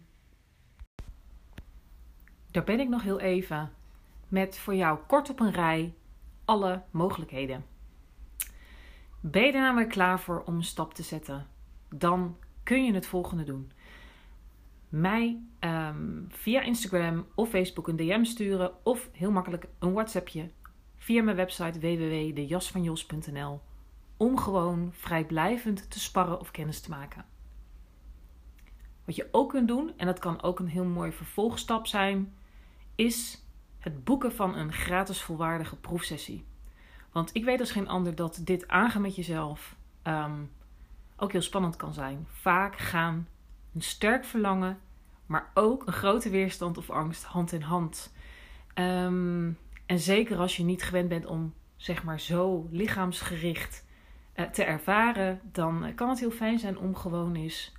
daar 2.50 2.64
ben 2.64 2.80
ik 2.80 2.88
nog 2.88 3.02
heel 3.02 3.20
even 3.20 3.72
met 4.32 4.58
voor 4.58 4.74
jou 4.74 4.98
kort 5.06 5.30
op 5.30 5.40
een 5.40 5.50
rij 5.50 5.94
alle 6.44 6.82
mogelijkheden. 6.90 7.64
Ben 9.20 9.42
je 9.42 9.52
er 9.52 9.60
namelijk 9.60 9.90
klaar 9.90 10.20
voor 10.20 10.42
om 10.44 10.54
een 10.54 10.64
stap 10.64 10.94
te 10.94 11.02
zetten? 11.02 11.46
Dan 11.88 12.36
kun 12.62 12.84
je 12.84 12.94
het 12.94 13.06
volgende 13.06 13.44
doen. 13.44 13.72
Mij 14.88 15.42
um, 15.60 16.26
via 16.28 16.60
Instagram 16.60 17.26
of 17.34 17.48
Facebook 17.48 17.88
een 17.88 17.96
DM 17.96 18.24
sturen 18.24 18.84
of 18.84 19.08
heel 19.12 19.30
makkelijk 19.30 19.68
een 19.78 19.92
WhatsAppje 19.92 20.50
via 20.96 21.22
mijn 21.22 21.36
website 21.36 21.78
www.dejasvanjos.nl 21.78 23.60
om 24.16 24.38
gewoon 24.38 24.90
vrijblijvend 24.92 25.90
te 25.90 26.00
sparren 26.00 26.40
of 26.40 26.50
kennis 26.50 26.80
te 26.80 26.90
maken. 26.90 27.24
Wat 29.04 29.16
je 29.16 29.28
ook 29.32 29.50
kunt 29.50 29.68
doen, 29.68 29.92
en 29.96 30.06
dat 30.06 30.18
kan 30.18 30.42
ook 30.42 30.58
een 30.58 30.68
heel 30.68 30.84
mooi 30.84 31.12
vervolgstap 31.12 31.86
zijn, 31.86 32.34
is 32.94 33.41
het 33.82 34.04
boeken 34.04 34.32
van 34.32 34.56
een 34.56 34.72
gratis 34.72 35.22
volwaardige 35.22 35.76
proefsessie. 35.76 36.44
Want 37.12 37.30
ik 37.34 37.44
weet 37.44 37.60
als 37.60 37.70
geen 37.70 37.88
ander 37.88 38.14
dat 38.14 38.40
dit 38.44 38.68
aangaan 38.68 39.02
met 39.02 39.16
jezelf 39.16 39.76
um, 40.04 40.50
ook 41.16 41.32
heel 41.32 41.42
spannend 41.42 41.76
kan 41.76 41.92
zijn. 41.92 42.26
Vaak 42.30 42.78
gaan 42.78 43.28
een 43.74 43.82
sterk 43.82 44.24
verlangen, 44.24 44.78
maar 45.26 45.50
ook 45.54 45.86
een 45.86 45.92
grote 45.92 46.30
weerstand 46.30 46.78
of 46.78 46.90
angst 46.90 47.24
hand 47.24 47.52
in 47.52 47.62
hand. 47.62 48.12
Um, 48.74 49.58
en 49.86 49.98
zeker 49.98 50.38
als 50.38 50.56
je 50.56 50.64
niet 50.64 50.82
gewend 50.82 51.08
bent 51.08 51.26
om 51.26 51.54
zeg 51.76 52.04
maar 52.04 52.20
zo 52.20 52.68
lichaamsgericht 52.70 53.86
uh, 54.36 54.46
te 54.46 54.64
ervaren, 54.64 55.40
dan 55.52 55.92
kan 55.94 56.08
het 56.08 56.20
heel 56.20 56.30
fijn 56.30 56.58
zijn 56.58 56.78
om 56.78 56.94
gewoon 56.94 57.34
eens 57.34 57.72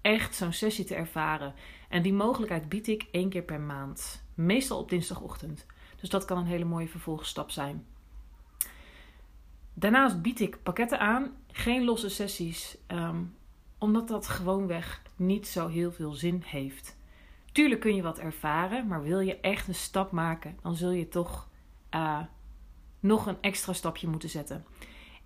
echt 0.00 0.34
zo'n 0.34 0.52
sessie 0.52 0.84
te 0.84 0.94
ervaren. 0.94 1.54
En 1.88 2.02
die 2.02 2.12
mogelijkheid 2.12 2.68
bied 2.68 2.88
ik 2.88 3.08
één 3.10 3.28
keer 3.28 3.42
per 3.42 3.60
maand. 3.60 4.25
Meestal 4.36 4.78
op 4.78 4.88
dinsdagochtend. 4.88 5.66
Dus 6.00 6.08
dat 6.08 6.24
kan 6.24 6.38
een 6.38 6.46
hele 6.46 6.64
mooie 6.64 6.88
vervolgstap 6.88 7.50
zijn. 7.50 7.86
Daarnaast 9.74 10.22
bied 10.22 10.40
ik 10.40 10.62
pakketten 10.62 11.00
aan, 11.00 11.30
geen 11.52 11.84
losse 11.84 12.08
sessies, 12.08 12.76
um, 12.88 13.34
omdat 13.78 14.08
dat 14.08 14.28
gewoonweg 14.28 15.02
niet 15.16 15.46
zo 15.46 15.68
heel 15.68 15.92
veel 15.92 16.12
zin 16.12 16.42
heeft. 16.46 16.96
Tuurlijk 17.52 17.80
kun 17.80 17.94
je 17.94 18.02
wat 18.02 18.18
ervaren, 18.18 18.86
maar 18.86 19.02
wil 19.02 19.20
je 19.20 19.40
echt 19.40 19.68
een 19.68 19.74
stap 19.74 20.10
maken, 20.10 20.58
dan 20.62 20.76
zul 20.76 20.90
je 20.90 21.08
toch 21.08 21.48
uh, 21.90 22.20
nog 23.00 23.26
een 23.26 23.38
extra 23.40 23.72
stapje 23.72 24.08
moeten 24.08 24.28
zetten. 24.28 24.64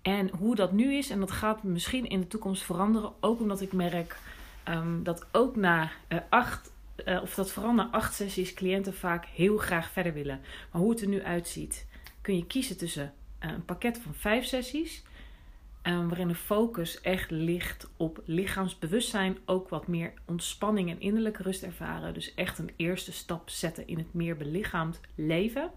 En 0.01 0.29
hoe 0.37 0.55
dat 0.55 0.71
nu 0.71 0.93
is, 0.93 1.09
en 1.09 1.19
dat 1.19 1.31
gaat 1.31 1.63
misschien 1.63 2.07
in 2.07 2.19
de 2.19 2.27
toekomst 2.27 2.63
veranderen, 2.63 3.13
ook 3.19 3.39
omdat 3.39 3.61
ik 3.61 3.73
merk 3.73 4.19
um, 4.67 5.03
dat 5.03 5.25
ook 5.31 5.55
na 5.55 5.91
uh, 6.09 6.19
acht, 6.29 6.71
uh, 7.05 7.21
of 7.21 7.33
dat 7.33 7.51
vooral 7.51 7.73
na 7.73 7.89
acht 7.91 8.13
sessies 8.13 8.53
cliënten 8.53 8.93
vaak 8.93 9.25
heel 9.25 9.57
graag 9.57 9.91
verder 9.91 10.13
willen. 10.13 10.41
Maar 10.71 10.81
hoe 10.81 10.91
het 10.91 11.01
er 11.01 11.07
nu 11.07 11.23
uitziet, 11.23 11.87
kun 12.21 12.35
je 12.35 12.45
kiezen 12.45 12.77
tussen 12.77 13.13
een 13.39 13.65
pakket 13.65 13.97
van 13.97 14.13
vijf 14.13 14.45
sessies. 14.45 15.03
Um, 15.83 16.07
waarin 16.07 16.27
de 16.27 16.35
focus 16.35 17.01
echt 17.01 17.31
ligt 17.31 17.89
op 17.97 18.21
lichaamsbewustzijn, 18.25 19.37
ook 19.45 19.69
wat 19.69 19.87
meer 19.87 20.13
ontspanning 20.25 20.89
en 20.89 21.01
innerlijke 21.01 21.43
rust 21.43 21.63
ervaren. 21.63 22.13
Dus 22.13 22.33
echt 22.33 22.59
een 22.59 22.71
eerste 22.75 23.11
stap 23.11 23.49
zetten 23.49 23.87
in 23.87 23.97
het 23.97 24.13
meer 24.13 24.37
belichaamd 24.37 24.99
leven. 25.15 25.71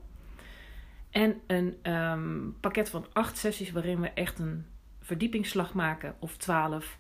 En 1.11 1.41
een 1.47 1.93
um, 1.93 2.57
pakket 2.61 2.91
van 2.91 3.07
acht 3.13 3.39
sessies 3.39 3.73
waarin 3.73 4.01
we 4.01 4.09
echt 4.09 4.39
een 4.39 4.67
verdiepingsslag 5.01 5.75
maken, 5.75 6.17
of 6.19 6.37
twaalf 6.37 6.99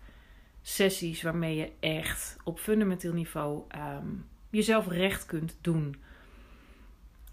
sessies 0.67 1.23
waarmee 1.23 1.57
je 1.57 1.73
echt 1.81 2.37
op 2.45 2.59
fundamenteel 2.59 3.13
niveau 3.13 3.63
um, 3.77 4.27
jezelf 4.51 4.89
recht 4.89 5.27
kunt 5.27 5.59
doen. 5.61 5.97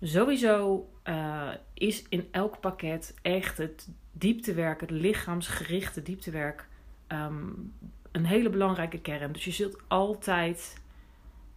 Sowieso 0.01 0.89
uh, 1.03 1.49
is 1.73 2.05
in 2.09 2.27
elk 2.31 2.59
pakket 2.59 3.15
echt 3.21 3.57
het 3.57 3.89
dieptewerk, 4.11 4.81
het 4.81 4.91
lichaamsgerichte 4.91 6.01
dieptewerk, 6.01 6.67
um, 7.07 7.73
een 8.11 8.25
hele 8.25 8.49
belangrijke 8.49 8.99
kern. 8.99 9.31
Dus 9.31 9.45
je 9.45 9.51
zult 9.51 9.77
altijd 9.87 10.81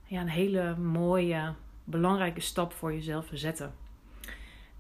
ja, 0.07 0.21
een 0.21 0.29
hele 0.29 0.77
mooie, 0.77 1.55
belangrijke 1.85 2.41
stap 2.41 2.73
voor 2.73 2.93
jezelf 2.93 3.29
zetten. 3.33 3.75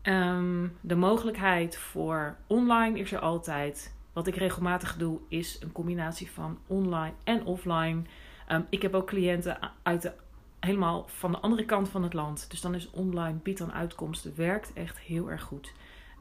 Um, 0.02 0.76
de 0.80 0.94
mogelijkheid 0.94 1.76
voor 1.78 2.36
online 2.46 2.98
is 2.98 3.12
er 3.12 3.18
altijd. 3.18 3.94
Wat 4.14 4.26
ik 4.26 4.36
regelmatig 4.36 4.96
doe, 4.96 5.20
is 5.28 5.58
een 5.60 5.72
combinatie 5.72 6.30
van 6.30 6.58
online 6.66 7.14
en 7.24 7.44
offline. 7.44 8.02
Um, 8.48 8.66
ik 8.70 8.82
heb 8.82 8.94
ook 8.94 9.06
cliënten 9.06 9.58
uit 9.82 10.12
helemaal 10.60 11.04
van 11.08 11.32
de 11.32 11.38
andere 11.38 11.64
kant 11.64 11.88
van 11.88 12.02
het 12.02 12.12
land. 12.12 12.50
Dus 12.50 12.60
dan 12.60 12.74
is 12.74 12.90
online 12.90 13.38
biedt 13.42 13.58
dan 13.58 13.72
uitkomsten. 13.72 14.36
Werkt 14.36 14.72
echt 14.72 14.98
heel 14.98 15.30
erg 15.30 15.42
goed. 15.42 15.72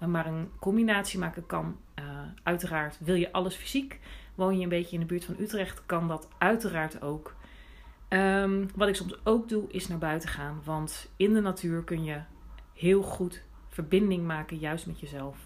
Maar 0.08 0.26
een 0.26 0.50
combinatie 0.60 1.20
maken 1.20 1.46
kan 1.46 1.78
uh, 2.00 2.06
uiteraard. 2.44 2.98
Wil 3.00 3.16
je 3.16 3.32
alles 3.32 3.56
fysiek? 3.56 4.00
Woon 4.36 4.58
je 4.58 4.64
een 4.64 4.70
beetje 4.70 4.94
in 4.94 5.00
de 5.00 5.06
buurt 5.06 5.26
van 5.26 5.36
Utrecht? 5.40 5.86
Kan 5.86 6.08
dat 6.08 6.28
uiteraard 6.38 7.02
ook. 7.02 7.36
Um, 8.10 8.70
wat 8.76 8.88
ik 8.88 8.96
soms 8.96 9.26
ook 9.26 9.50
doe, 9.50 9.72
is 9.72 9.88
naar 9.88 9.98
buiten 9.98 10.30
gaan. 10.30 10.62
Want 10.64 11.10
in 11.18 11.34
de 11.34 11.42
natuur 11.42 11.84
kun 11.84 12.04
je 12.04 12.22
heel 12.74 13.02
goed 13.02 13.44
verbinding 13.68 14.26
maken, 14.26 14.58
juist 14.58 14.88
met 14.88 15.00
jezelf. 15.00 15.38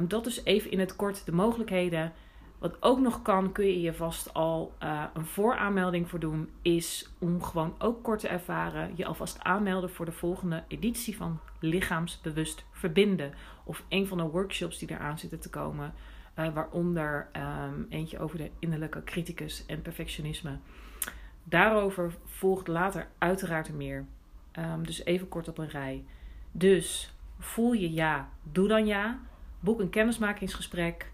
Dat 0.00 0.26
is 0.26 0.44
even 0.44 0.70
in 0.70 0.78
het 0.78 0.96
kort 0.96 1.24
de 1.24 1.32
mogelijkheden. 1.32 2.12
Wat 2.58 2.82
ook 2.82 3.00
nog 3.00 3.22
kan, 3.22 3.52
kun 3.52 3.66
je 3.66 3.80
je 3.80 3.94
vast 3.94 4.34
al 4.34 4.72
uh, 4.82 5.04
een 5.14 5.26
vooraanmelding 5.26 6.08
voor 6.08 6.18
doen, 6.18 6.50
is 6.62 7.10
om 7.18 7.42
gewoon 7.42 7.74
ook 7.78 8.02
kort 8.02 8.20
te 8.20 8.28
ervaren, 8.28 8.92
je 8.94 9.06
alvast 9.06 9.42
aanmelden 9.42 9.90
voor 9.90 10.04
de 10.04 10.12
volgende 10.12 10.64
editie 10.68 11.16
van 11.16 11.40
Lichaamsbewust 11.60 12.64
Verbinden. 12.70 13.32
Of 13.64 13.84
een 13.88 14.06
van 14.06 14.18
de 14.18 14.24
workshops 14.24 14.78
die 14.78 14.90
eraan 14.90 15.18
zitten 15.18 15.40
te 15.40 15.50
komen, 15.50 15.94
uh, 16.38 16.48
waaronder 16.54 17.28
um, 17.72 17.86
eentje 17.88 18.18
over 18.18 18.38
de 18.38 18.50
innerlijke 18.58 19.04
criticus 19.04 19.66
en 19.66 19.82
perfectionisme. 19.82 20.58
Daarover 21.44 22.14
volgt 22.24 22.68
later 22.68 23.08
uiteraard 23.18 23.72
meer. 23.72 24.04
Um, 24.58 24.86
dus 24.86 25.04
even 25.04 25.28
kort 25.28 25.48
op 25.48 25.58
een 25.58 25.68
rij. 25.68 26.04
Dus 26.52 27.14
voel 27.38 27.72
je 27.72 27.92
ja, 27.92 28.28
doe 28.42 28.68
dan 28.68 28.86
ja. 28.86 29.18
Boek 29.60 29.80
een 29.80 29.90
kennismakingsgesprek 29.90 31.12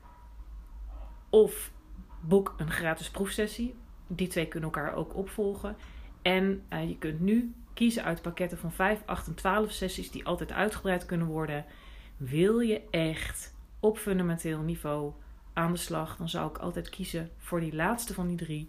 of 1.31 1.73
boek 2.21 2.55
een 2.57 2.71
gratis 2.71 3.11
proefsessie. 3.11 3.75
Die 4.07 4.29
twee 4.29 4.47
kunnen 4.47 4.71
elkaar 4.73 4.95
ook 4.95 5.17
opvolgen. 5.17 5.77
En 6.23 6.63
uh, 6.73 6.89
je 6.89 6.99
kunt 6.99 7.21
nu 7.21 7.55
kiezen 7.75 8.05
uit 8.05 8.23
pakketten 8.23 8.59
van 8.59 8.73
5, 8.73 9.03
8 9.07 9.27
en 9.27 9.35
12 9.35 9.71
sessies 9.71 10.11
die 10.11 10.27
altijd 10.27 10.53
uitgebreid 10.53 11.07
kunnen 11.07 11.27
worden. 11.27 11.65
Wil 12.17 12.61
je 12.61 12.83
echt 12.91 13.55
op 13.81 13.99
fundamenteel 13.99 14.61
niveau 14.61 15.13
aan 15.53 15.73
de 15.73 15.79
slag, 15.79 16.17
dan 16.17 16.29
zou 16.29 16.49
ik 16.49 16.59
altijd 16.59 16.89
kiezen 16.89 17.31
voor 17.39 17.61
die 17.61 17.75
laatste 17.75 18.15
van 18.15 18.27
die 18.27 18.37
drie. 18.37 18.69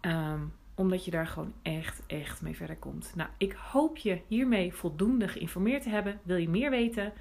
Um, 0.00 0.52
omdat 0.74 1.04
je 1.04 1.10
daar 1.10 1.26
gewoon 1.26 1.52
echt, 1.62 2.02
echt 2.06 2.42
mee 2.42 2.56
verder 2.56 2.76
komt. 2.76 3.12
Nou, 3.14 3.30
ik 3.36 3.52
hoop 3.52 3.96
je 3.96 4.20
hiermee 4.26 4.74
voldoende 4.74 5.28
geïnformeerd 5.28 5.82
te 5.82 5.88
hebben. 5.88 6.20
Wil 6.22 6.36
je 6.36 6.48
meer 6.48 6.70
weten? 6.70 7.12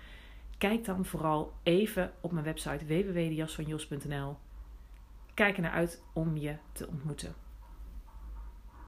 Kijk 0.58 0.86
dan 0.86 1.06
vooral 1.06 1.54
even 1.64 2.12
op 2.22 2.32
mijn 2.32 2.46
website 2.46 2.86
www.jasvanjos.nl. 2.86 4.38
Kijk 5.34 5.56
er 5.56 5.62
naar 5.62 5.72
uit 5.72 6.04
om 6.14 6.38
je 6.38 6.56
te 6.72 6.88
ontmoeten. 6.88 7.36